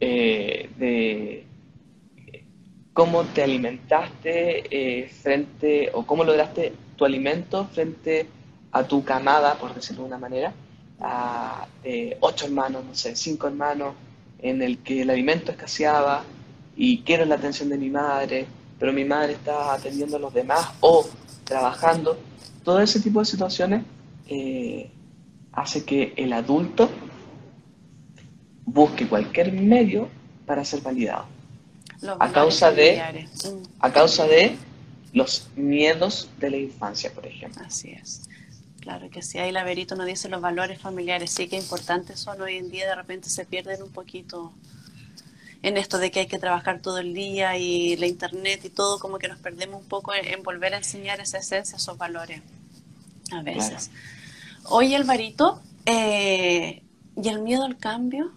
[0.00, 1.46] eh, de
[2.92, 8.26] cómo te alimentaste eh, frente, o cómo lograste tu alimento frente
[8.72, 10.52] a tu camada, por decirlo de una manera,
[11.82, 13.94] de ocho hermanos, no sé, cinco hermanos,
[14.38, 16.24] en el que el alimento escaseaba
[16.76, 18.46] y quiero la atención de mi madre,
[18.78, 21.06] pero mi madre está atendiendo a los demás o
[21.44, 22.18] trabajando.
[22.64, 23.84] Todo ese tipo de situaciones
[24.28, 24.90] eh,
[25.56, 26.88] hace que el adulto
[28.66, 30.08] busque cualquier medio
[30.44, 31.26] para ser validado.
[32.20, 33.26] a causa, de,
[33.80, 34.56] a causa de
[35.12, 37.62] los miedos de la infancia, por ejemplo.
[37.66, 38.28] Así es.
[38.80, 42.40] Claro que sí, ahí la Verito nos dice los valores familiares, sí que importantes son
[42.40, 44.52] hoy en día, de repente se pierden un poquito
[45.62, 49.00] en esto de que hay que trabajar todo el día y la internet y todo,
[49.00, 52.42] como que nos perdemos un poco en, volver a enseñar esa esencia, esos valores,
[53.32, 53.90] a veces.
[54.68, 56.82] Oye, Alvarito, eh,
[57.16, 58.32] ¿y el miedo al cambio?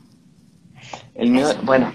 [1.16, 1.92] El miedo, bueno,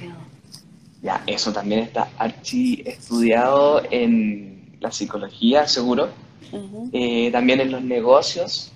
[1.03, 6.09] ya, eso también está archi estudiado en la psicología, seguro
[6.93, 8.73] eh, también en los negocios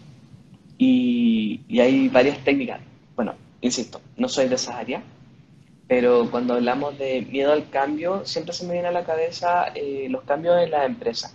[0.77, 2.81] y, hay varias técnicas.
[3.17, 5.03] Bueno, insisto, no soy de esa área,
[5.87, 10.07] pero cuando hablamos de miedo al cambio, siempre se me viene a la cabeza eh,
[10.09, 11.33] los cambios en la empresa.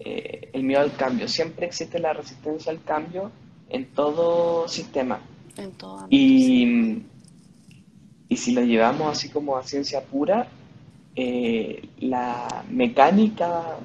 [0.00, 3.30] Eh, el miedo al cambio, siempre existe la resistencia al cambio
[3.68, 5.20] en todo sistema.
[6.08, 7.02] y,
[8.28, 10.48] y si lo llevamos así como a ciencia pura,
[11.14, 13.78] la mecánica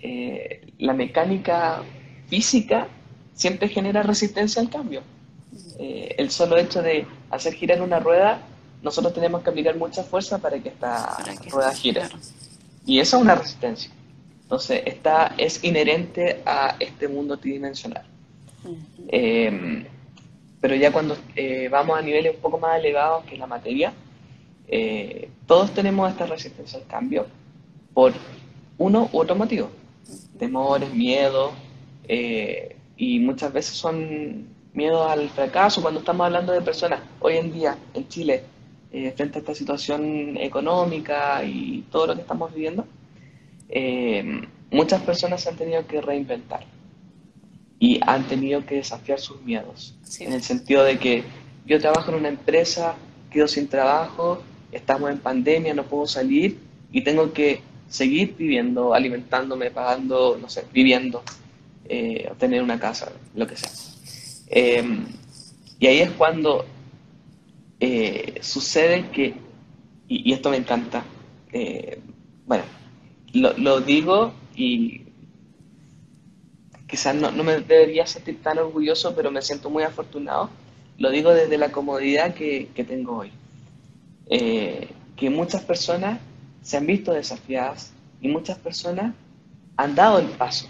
[0.00, 1.82] eh, la mecánica
[2.28, 2.86] física
[3.34, 5.02] siempre genera resistencia al cambio.
[5.78, 8.42] Eh, el solo hecho de hacer girar una rueda,
[8.82, 11.16] nosotros tenemos que aplicar mucha fuerza para que esta
[11.50, 12.02] rueda gire.
[12.86, 13.90] Y esa es una resistencia.
[14.48, 18.04] Entonces, esta es inherente a este mundo tridimensional.
[19.08, 19.86] Eh,
[20.60, 21.16] pero ya cuando
[21.70, 23.92] vamos a niveles un poco más elevados que la materia,
[25.46, 27.26] todos tenemos esta resistencia al cambio
[27.94, 28.12] por
[28.78, 29.70] uno u otro motivo.
[30.38, 31.52] Temores, miedo,
[32.08, 35.82] eh, y muchas veces son miedos al fracaso.
[35.82, 38.42] Cuando estamos hablando de personas hoy en día en Chile,
[38.90, 42.86] eh, frente a esta situación económica y todo lo que estamos viviendo,
[43.68, 46.64] eh, muchas personas han tenido que reinventar
[47.78, 51.24] y han tenido que desafiar sus miedos, en el sentido de que
[51.64, 52.96] yo trabajo en una empresa,
[53.30, 54.42] quedo sin trabajo,
[54.72, 56.58] estamos en pandemia, no puedo salir
[56.90, 61.22] y tengo que seguir viviendo, alimentándome, pagando, no sé, viviendo,
[61.88, 63.70] eh, tener una casa, lo que sea.
[64.48, 65.06] Em,
[65.78, 66.66] y ahí es cuando
[67.80, 69.34] eh, sucede que,
[70.08, 71.04] y, esto me encanta,
[71.52, 72.00] eh,
[72.46, 72.64] bueno,
[73.32, 75.02] lo, digo y
[76.86, 80.50] quizás no, me debería sentir tan orgulloso, pero me siento muy afortunado.
[80.98, 83.32] Lo digo desde la comodidad que, que tengo hoy.
[84.28, 86.20] que muchas personas
[86.62, 89.14] se han visto desafiadas y muchas personas
[89.78, 90.66] han dado el paso,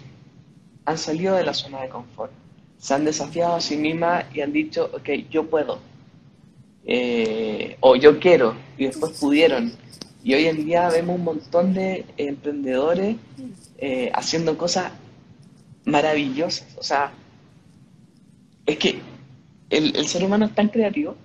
[0.85, 2.31] han salido de la zona de confort,
[2.77, 5.79] se han desafiado a sí mismas y han dicho, ok, yo puedo,
[6.85, 9.73] eh, o yo quiero, y después pudieron.
[10.23, 13.17] Y hoy en día vemos un montón de emprendedores
[13.77, 14.91] eh, haciendo cosas
[15.85, 16.67] maravillosas.
[16.77, 17.11] O sea,
[18.65, 18.99] es que
[19.69, 21.15] el, el, ser humano es tan creativo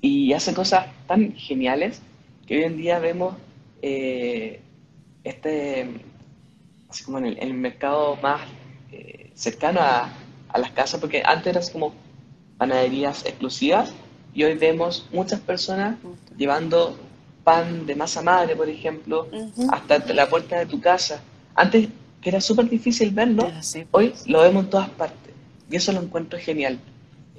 [0.00, 2.00] y hace cosas tan geniales
[2.46, 3.34] que hoy en día vemos
[3.82, 4.60] eh,
[5.24, 5.88] este,
[6.88, 8.40] así como en el, mercado más
[8.92, 10.12] eh, cercano a,
[10.56, 11.94] las casas, porque antes eran como
[12.56, 13.92] panaderías exclusivas
[14.34, 15.98] y hoy vemos muchas personas
[16.36, 16.98] llevando
[17.48, 19.26] pan de masa madre, por ejemplo,
[19.70, 21.22] hasta la puerta de tu casa.
[21.54, 21.88] Antes,
[22.20, 23.50] que era súper difícil verlo,
[23.90, 25.32] hoy lo vemos en todas partes.
[25.70, 26.78] Y eso lo encuentro genial.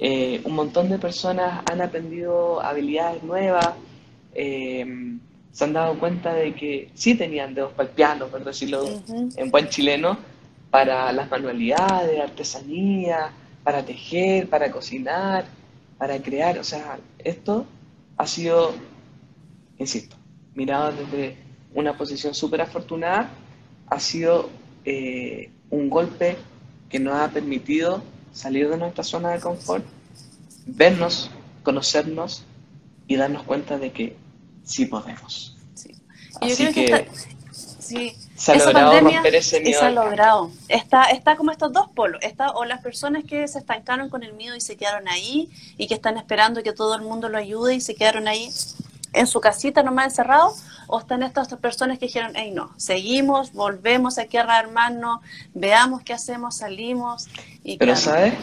[0.00, 3.68] Eh, un montón de personas han aprendido habilidades nuevas.
[4.34, 4.84] Eh,
[5.52, 8.84] se han dado cuenta de que sí tenían dedos para el piano, por decirlo
[9.36, 10.18] en buen chileno,
[10.70, 13.30] para las manualidades, artesanía,
[13.62, 15.44] para tejer, para cocinar,
[15.98, 16.58] para crear.
[16.58, 17.64] O sea, esto
[18.16, 18.72] ha sido,
[19.80, 20.16] insisto,
[20.54, 21.36] mirado desde
[21.74, 23.30] una posición súper afortunada,
[23.88, 24.50] ha sido
[24.84, 26.36] eh, un golpe
[26.88, 28.02] que nos ha permitido
[28.32, 29.84] salir de nuestra zona de confort
[30.66, 31.30] vernos,
[31.62, 32.44] conocernos
[33.08, 34.16] y darnos cuenta de que
[34.62, 35.56] sí podemos.
[35.74, 35.92] Sí.
[36.42, 37.12] Yo Así creo que, que esta-
[37.80, 40.50] sí, se ha esa logrado pandemia romper ese miedo se ha logrado.
[40.68, 42.20] Está, está como estos dos polos.
[42.22, 45.88] Está, o las personas que se estancaron con el miedo y se quedaron ahí y
[45.88, 48.50] que están esperando que todo el mundo lo ayude y se quedaron ahí
[49.12, 50.62] en su casita nomás encerrados.
[50.86, 55.20] O están estas otras personas que dijeron, hey, no, seguimos, volvemos aquí a rearmarnos,
[55.54, 57.28] veamos qué hacemos, salimos.
[57.62, 58.34] Y Pero claro, ¿sabes?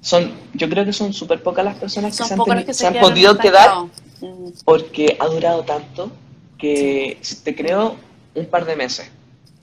[0.00, 2.98] Son, yo creo que son súper pocas las personas que se han, que se se
[2.98, 3.84] podido quedar.
[4.20, 6.10] Mm, porque ha durado tanto
[6.58, 7.96] que si te creo
[8.34, 9.10] un par de meses.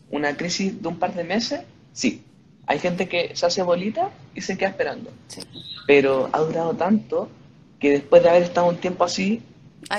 [0.09, 1.61] Una crisis de un par de meses,
[1.91, 2.23] sí.
[2.67, 5.11] Hay gente que se hace bolita y se queda esperando.
[5.28, 5.41] sí.
[5.88, 7.30] Pero ha durado tanto
[7.80, 9.41] que después de haber estado un tiempo así,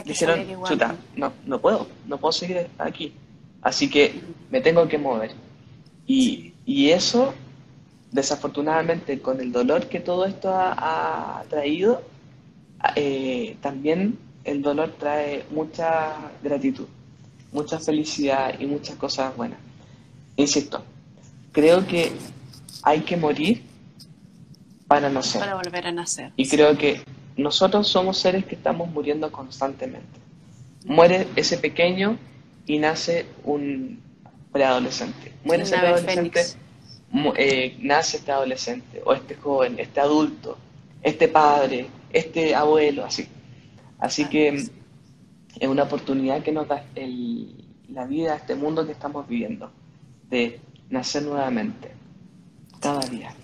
[0.05, 3.13] dijeron, chuta, no, no puedo, no puedo seguir aquí.
[3.63, 4.21] Así que
[4.51, 5.33] me tengo que mover.
[6.07, 7.35] Y, y eso,
[8.13, 12.03] desafortunadamente, con el dolor que todo esto ha, ha traído,
[12.95, 16.87] eh, también el dolor trae mucha gratitud,
[17.53, 19.59] mucha felicidad y muchas cosas buenas.
[20.37, 20.83] Insisto,
[21.53, 22.13] creo que
[22.83, 23.63] hay que morir
[24.87, 25.41] para nacer.
[25.41, 26.33] Para volver a nacer.
[26.37, 27.03] Y creo que
[27.39, 30.19] nosotros somos seres que estamos muriendo constantemente.
[30.85, 32.19] Muere ese pequeño
[32.67, 34.01] y nace un
[34.53, 35.33] preadolescente.
[35.45, 36.43] Muere ese preadolescente,
[37.37, 40.59] eh, nace este adolescente, o este joven, este adulto,
[41.03, 43.23] este padre, este abuelo, así.
[43.99, 44.71] Así Así que es.
[45.59, 49.71] es una oportunidad que nos da el- la vida, este mundo que estamos viviendo,
[50.29, 50.61] de
[50.91, 51.91] nacer nuevamente,
[52.81, 53.35] cada día.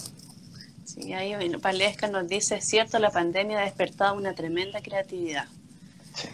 [0.95, 5.47] Sí, ahí bueno, Palesca nos dice, es cierto, la pandemia ha despertado una tremenda creatividad
[6.15, 6.29] Sí.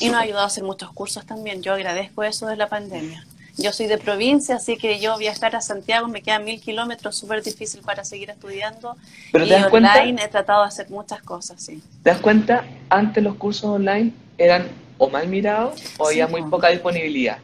[0.00, 1.62] y nos ha ayudado a hacer muchos cursos también.
[1.62, 3.24] Yo agradezco eso de la pandemia.
[3.58, 7.42] Yo soy de provincia, así que yo viajar a Santiago me quedan mil kilómetros, súper
[7.42, 8.96] difícil para seguir estudiando.
[9.30, 11.82] Pero y te das cuenta- online he tratado de hacer muchas cosas, sí.
[12.02, 12.64] ¿Te das cuenta?
[12.88, 16.50] Antes los cursos online eran o mal mirados o Sí, había muy po.
[16.50, 17.38] poca disponibilidad.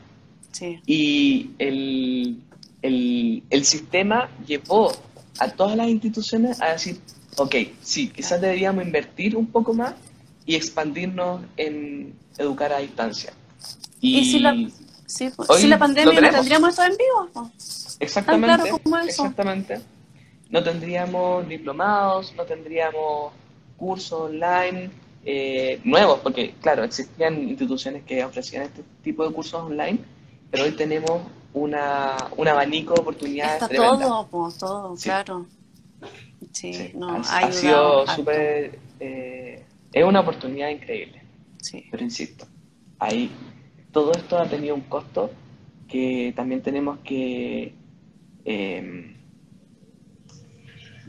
[0.51, 2.39] Sí, Y el,
[2.83, 4.91] el, el sistema llevó
[5.39, 7.01] a todas las instituciones a decir,
[7.37, 9.95] ok, sí, quizás deberíamos invertir un poco más
[10.45, 13.33] y expandirnos en educar a distancia.
[14.01, 14.55] y, si, la,
[15.37, 17.29] pues, si la pandemia no tendríamos esto en vivo.
[17.33, 17.97] pues.
[18.01, 19.09] Exactamente, Tan claro como eso.
[19.09, 19.81] exactamente.
[20.51, 23.33] No tendríamos diplomados, no tendríamos
[23.77, 24.91] cursos online
[25.25, 29.99] eh, nuevos, porque claro, existían instituciones que ofrecían este tipo de cursos online,
[30.51, 31.23] pero hoy tenemos
[31.55, 33.99] una, un abanico de oportunidades Está tremenda.
[34.07, 35.05] todo, pues, todo, Sí.
[35.05, 35.47] claro.
[36.53, 38.79] Sí, Sí, no, ha, ha, sido súper...
[39.01, 41.23] eh, es una oportunidad increíble,
[41.61, 41.85] Sí.
[41.91, 42.47] pero insisto,
[42.99, 43.31] ahí
[43.93, 45.31] todo esto ha tenido un costo
[45.89, 47.75] que también tenemos que
[48.45, 49.17] eh,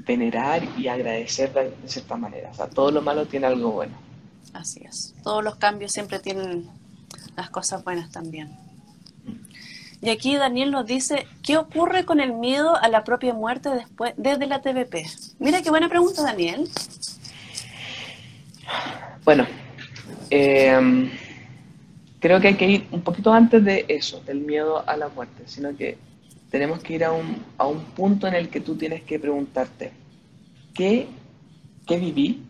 [0.06, 2.50] venerar y agradecer de, de cierta manera.
[2.52, 3.98] O sea, todo lo malo tiene algo bueno.
[4.54, 5.14] Así es.
[5.24, 6.68] Todos los cambios siempre tienen
[7.36, 8.50] las cosas buenas también.
[10.02, 14.14] Y aquí Daniel nos dice, ¿qué ocurre con el miedo a la propia muerte después
[14.16, 15.06] desde la TVP?
[15.39, 16.70] Mira qué buena pregunta, Daniel.
[19.26, 19.45] Bueno,
[20.30, 21.10] eh,
[22.20, 25.43] creo que hay que ir un poquito antes de eso, del miedo a la muerte,
[25.45, 25.97] sino que
[26.50, 29.91] tenemos que ir a un, a un punto en el que tú tienes que preguntarte,
[30.74, 31.08] ¿qué,
[31.86, 32.43] qué viví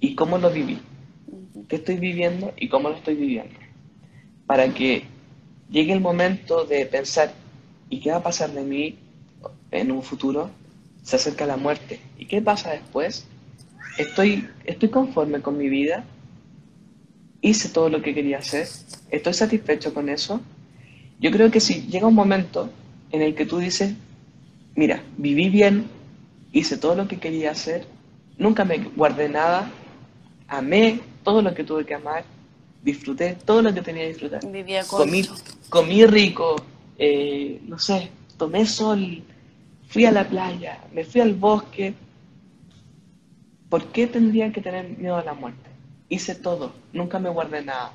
[0.00, 0.78] y cómo lo viví?
[1.68, 3.54] ¿Qué estoy viviendo y cómo lo estoy viviendo?
[4.46, 5.04] Para que
[5.70, 7.32] llegue el momento de pensar,
[7.90, 8.98] ¿y qué va a pasar de mí
[9.70, 10.50] en un futuro?
[11.02, 12.00] Se acerca la muerte.
[12.18, 13.26] ¿Y qué pasa después?
[13.98, 16.04] ¿Estoy, estoy conforme con mi vida?
[17.40, 18.68] ¿Hice todo lo que quería hacer?
[19.10, 20.40] ¿Estoy satisfecho con eso?
[21.20, 22.70] Yo creo que si llega un momento
[23.12, 23.94] en el que tú dices,
[24.74, 25.86] mira, viví bien,
[26.52, 27.86] hice todo lo que quería hacer,
[28.38, 29.70] nunca me guardé nada,
[30.48, 32.24] amé todo lo que tuve que amar,
[32.84, 34.46] disfruté todo lo que tenía que disfrutar.
[34.50, 34.84] Vivía.
[34.84, 35.22] Comí,
[35.70, 36.56] comí rico,
[36.98, 39.22] eh, no sé, tomé sol,
[39.88, 41.94] fui a la playa, me fui al bosque.
[43.68, 45.70] ¿Por qué tendría que tener miedo a la muerte?
[46.08, 47.92] Hice todo, nunca me guardé nada,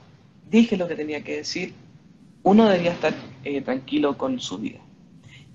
[0.50, 1.74] dije lo que tenía que decir.
[2.44, 3.14] Uno debería estar
[3.44, 4.80] eh, tranquilo con su vida.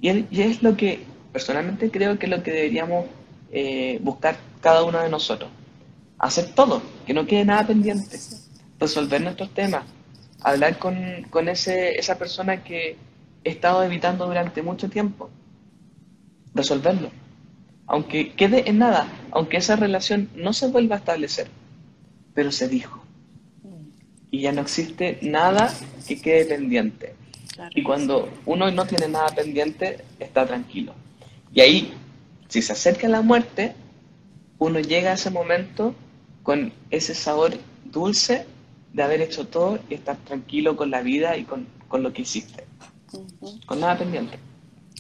[0.00, 1.00] Y, el- y es lo que
[1.32, 3.06] personalmente creo que es lo que deberíamos
[3.50, 5.50] eh, buscar cada uno de nosotros.
[6.18, 8.18] Hacer todo, que no quede nada pendiente.
[8.78, 9.84] Resolver nuestros temas.
[10.40, 10.96] Hablar con,
[11.30, 12.96] con ese, esa persona que
[13.44, 15.30] he estado evitando durante mucho tiempo.
[16.54, 17.10] Resolverlo.
[17.86, 21.48] Aunque quede en nada, aunque esa relación no se vuelva a establecer.
[22.34, 23.02] Pero se dijo.
[24.30, 25.72] Y ya no existe nada
[26.06, 27.14] que quede pendiente.
[27.74, 30.94] Y cuando uno no tiene nada pendiente, está tranquilo.
[31.52, 31.94] Y ahí,
[32.48, 33.74] si se acerca la muerte,
[34.58, 35.94] uno llega a ese momento
[36.42, 37.52] con ese sabor
[37.84, 38.46] dulce
[38.94, 42.64] de haber hecho todo y estar tranquilo con la vida y con, lo que hiciste.
[43.66, 44.38] Con nada pendiente.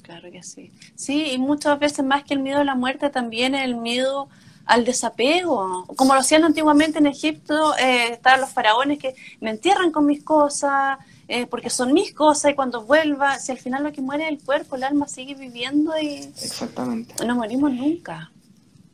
[0.02, 0.70] Claro que sí.
[0.94, 4.28] Sí, y muchas veces más que el miedo a la muerte, también el miedo
[4.66, 5.86] al desapego.
[5.96, 10.22] Como lo hacían antiguamente en Egipto, eh, estaban los faraones que me entierran con mis
[10.22, 14.24] cosas, eh, porque son mis cosas, y cuando vuelva, si al final lo que muere
[14.24, 17.24] es el cuerpo, el alma sigue viviendo y Exactamente.
[17.24, 18.30] no morimos nunca.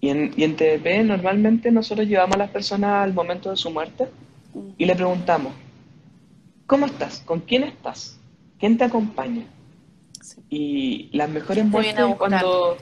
[0.00, 3.70] Y en, y en TDP normalmente nosotros llevamos a las personas al momento de su
[3.70, 4.08] muerte
[4.76, 5.52] y le preguntamos,
[6.66, 7.20] ¿cómo estás?
[7.20, 8.18] ¿Con quién estás?
[8.58, 9.44] ¿Quién te acompaña?
[10.48, 12.76] Y las mejores muertes es cuando,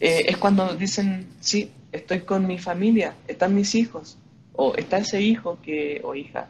[0.00, 4.18] eh, es cuando dicen, sí, estoy con mi familia, están mis hijos,
[4.52, 6.48] o está ese hijo que, o hija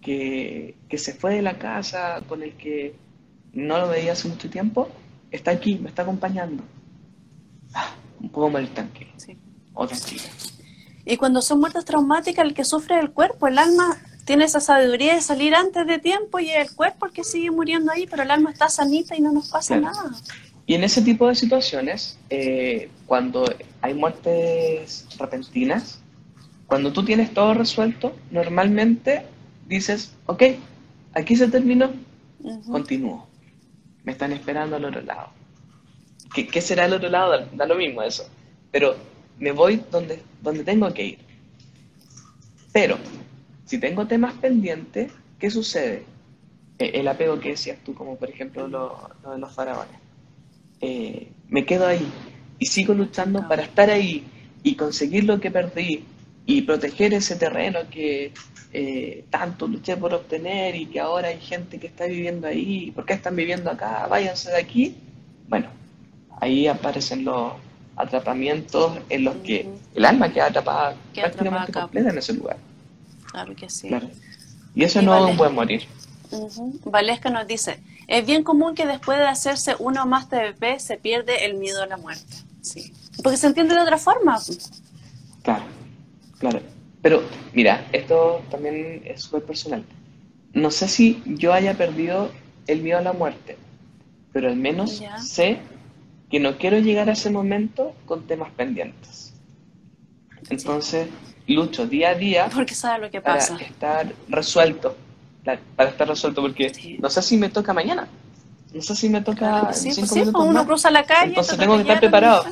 [0.00, 2.94] que, que se fue de la casa con el que
[3.52, 4.88] no lo veía hace mucho tiempo,
[5.30, 6.62] está aquí, me está acompañando.
[7.74, 9.10] Ah, un poco mal tranquilo.
[9.16, 9.36] Sí.
[9.74, 10.22] O tranquilo.
[11.04, 14.60] Y cuando son muertes traumáticas, el que sufre es el cuerpo, el alma tiene esa
[14.60, 18.22] sabiduría de salir antes de tiempo y el cuerpo el que sigue muriendo ahí, pero
[18.22, 20.10] el alma está sanita y no nos pasa nada.
[20.66, 23.44] Y en ese tipo de situaciones, eh, cuando
[23.80, 26.00] hay muertes repentinas,
[26.66, 29.26] cuando tú tienes todo resuelto, normalmente
[29.66, 30.44] dices, ok,
[31.14, 31.90] aquí se terminó,
[32.70, 33.26] continúo.
[34.04, 35.30] Me están esperando al otro lado.
[36.32, 37.46] ¿Qué, será el otro lado?
[37.52, 38.28] Da, lo mismo eso.
[38.70, 38.96] Pero
[39.40, 41.18] me voy donde, donde tengo que ir.
[42.72, 42.98] Pero,
[43.64, 46.04] si tengo temas pendientes, ¿qué sucede?
[46.78, 49.96] Eh, el apego que decías tú, como por ejemplo lo, de los faraones.
[50.80, 52.06] Eh, me quedo ahí
[52.58, 54.24] y sigo luchando para estar ahí
[54.62, 56.04] y conseguir lo que perdí
[56.46, 58.32] y proteger ese terreno que
[58.72, 62.90] eh, tanto luché por obtener y que ahora hay gente que está viviendo ahí.
[62.92, 64.06] ¿Por qué están viviendo acá?
[64.08, 64.96] Váyanse de aquí.
[65.48, 65.68] Bueno,
[66.40, 67.54] ahí aparecen los
[67.96, 72.56] atrapamientos en los que el alma queda atrapada prácticamente completa en ese lugar.
[73.30, 73.90] Claro que sí.
[74.74, 75.82] Y eso no es un buen morir.
[76.84, 81.44] Valesca nos dice, es bien común que después de hacerse uno más TVP se pierde
[81.44, 82.36] el miedo a la muerte.
[82.62, 82.92] Sí.
[83.22, 84.38] Porque se entiende de otra forma.
[85.42, 85.64] Claro,
[86.38, 86.60] claro.
[87.02, 87.22] Pero
[87.52, 89.84] mira, esto también es súper personal.
[90.52, 92.30] No sé si yo haya perdido
[92.66, 93.56] el miedo a la muerte,
[94.32, 95.58] pero al menos sé
[96.30, 99.34] que no quiero llegar a ese momento con temas pendientes.
[100.48, 101.08] Entonces,
[101.46, 103.54] lucho día a día porque sabe lo que pasa.
[103.54, 104.96] para estar resuelto,
[105.44, 108.08] para estar resuelto, porque no sé si me toca mañana,
[108.72, 111.74] no sé si me toca sí, pues sí, pues uno cruza la calle, entonces tengo
[111.74, 112.44] que estar preparado.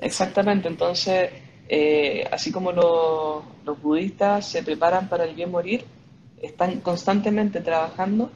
[0.00, 1.30] Exactamente, entonces,
[1.68, 5.84] eh, así como los budistas se preparan para el bien morir,
[6.42, 8.30] están constantemente trabajando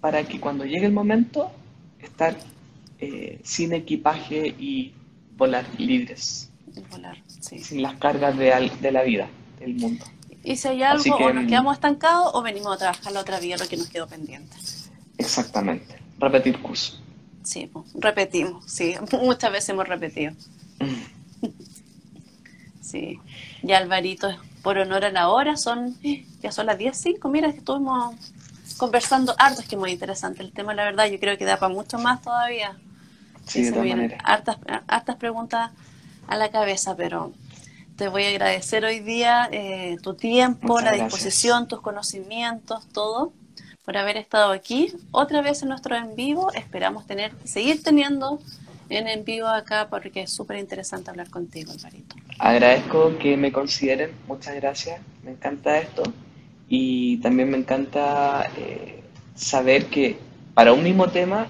[0.00, 1.50] para que cuando llegue el momento,
[2.00, 2.34] estar
[3.04, 4.92] eh, sin equipaje y
[5.36, 6.50] volar libres.
[6.90, 7.58] Volar, sí.
[7.58, 9.28] Sin las cargas de, de, la vida,
[9.58, 10.04] del mundo.
[10.42, 13.56] Y si hay algo, o nos quedamos estancados o venimos a trabajar la otra vida
[13.56, 14.56] lo que nos quedó pendiente.
[15.18, 15.98] Exactamente.
[16.18, 17.00] Repetir curso.
[17.42, 18.94] Sí, repetimos, sí.
[19.22, 20.32] Muchas veces hemos repetido.
[20.80, 21.46] Mm.
[22.80, 23.20] sí.
[23.62, 25.96] Ya Alvarito, por honor a la hora, son
[26.42, 27.30] ya son las 10.05.
[27.30, 28.14] Mira, que estuvimos
[28.76, 31.06] conversando harto, es que muy interesante el tema, la verdad.
[31.06, 32.76] Yo creo que da para mucho más todavía.
[33.46, 35.70] Sí, de hartas, hartas preguntas
[36.26, 37.32] a la cabeza, pero
[37.96, 43.32] te voy a agradecer hoy día eh, tu tiempo, la disposición, tus conocimientos, todo,
[43.84, 46.52] por haber estado aquí otra vez en nuestro en vivo.
[46.54, 48.40] Esperamos tener, seguir teniendo
[48.88, 52.16] en en vivo acá porque es súper interesante hablar contigo, Alvarito.
[52.38, 56.02] Agradezco que me consideren, muchas gracias, me encanta esto.
[56.68, 59.02] Y también me encanta eh,
[59.34, 60.18] saber que
[60.54, 61.46] para un mismo tema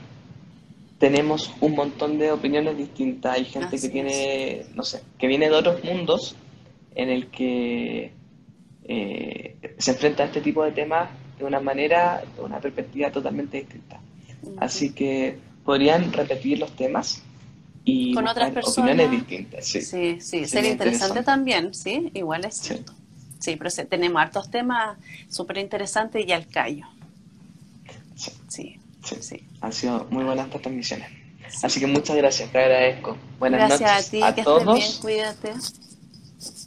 [0.98, 3.34] tenemos un montón de opiniones distintas.
[3.34, 6.36] Hay gente que tiene, no sé, que viene de otros mundos
[6.94, 8.12] en el que
[8.84, 13.58] eh, se enfrenta a este tipo de temas de una manera, de una perspectiva totalmente
[13.58, 14.00] distinta.
[14.58, 17.22] Así que podrían repetir los temas
[17.84, 19.66] y con otras personas opiniones distintas.
[19.66, 20.46] Sí, sí, sí.
[20.46, 22.92] sería interesante, también, sí, igual es cierto.
[23.38, 24.96] Sí, pero tenemos hartos temas
[25.28, 26.86] súper interesantes y al callo.
[28.14, 28.30] Sí.
[28.48, 28.80] Sí.
[29.60, 31.08] Han sido muy buenas estas transmisiones.
[31.62, 33.16] Así que muchas gracias, te agradezco.
[33.38, 34.78] Buenas noches a, ti, a todos.
[34.78, 35.52] Bien, cuídate.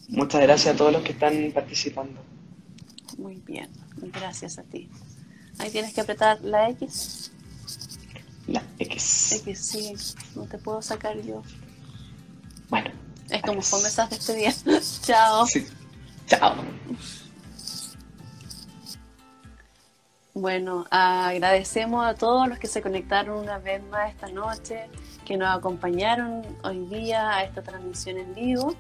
[0.10, 2.22] Muchas gracias a todos los que están participando.
[3.18, 4.90] Muy bien, gracias a ti.
[5.58, 7.32] Ahí tienes que apretar la X.
[8.48, 9.32] La X.
[9.34, 9.94] X, sí,
[10.36, 11.42] no te puedo sacar yo.
[12.70, 12.92] Bueno.
[13.30, 14.54] Es como fue de este día.
[15.02, 15.46] Chao.
[15.48, 15.68] Sí.
[16.28, 16.56] Chao.
[20.40, 24.88] Bueno, agradecemos a todos los que se conectaron una vez más esta noche,
[25.26, 28.76] que nos acompañaron hoy día a esta transmisión en vivo.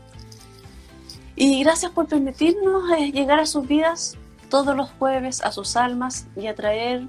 [1.35, 4.17] Y gracias por permitirnos eh, llegar a sus vidas
[4.51, 7.07] todos los jueves, a sus almas y a traer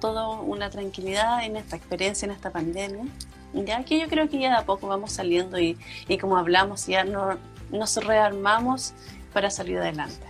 [0.00, 3.04] toda una tranquilidad en esta experiencia, en esta pandemia.
[3.52, 5.76] Ya que yo creo que ya de a poco vamos saliendo y,
[6.08, 7.36] y como hablamos, ya no,
[7.70, 8.94] nos rearmamos
[9.34, 10.24] para salir adelante.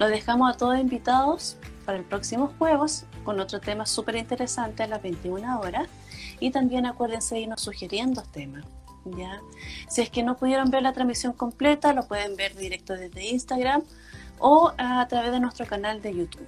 [0.00, 4.88] Los dejamos a todos invitados para el próximo jueves con otro tema súper interesante a
[4.88, 5.88] las 21 horas.
[6.40, 8.64] Y también acuérdense de irnos sugiriendo temas.
[9.06, 9.40] ¿ya?
[9.88, 13.82] Si es que no pudieron ver la transmisión completa, lo pueden ver directo desde Instagram
[14.38, 16.46] o a través de nuestro canal de YouTube.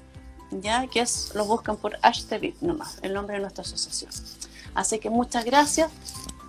[0.51, 0.87] ¿ya?
[0.87, 4.11] Que es, lo buscan por hashtag nomás, el nombre de nuestra asociación.
[4.75, 5.91] Así que muchas gracias,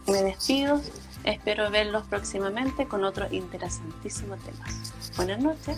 [0.08, 0.82] me despido,
[1.24, 4.92] espero verlos próximamente con otro interesantísimo temas.
[5.16, 5.78] Buenas noches.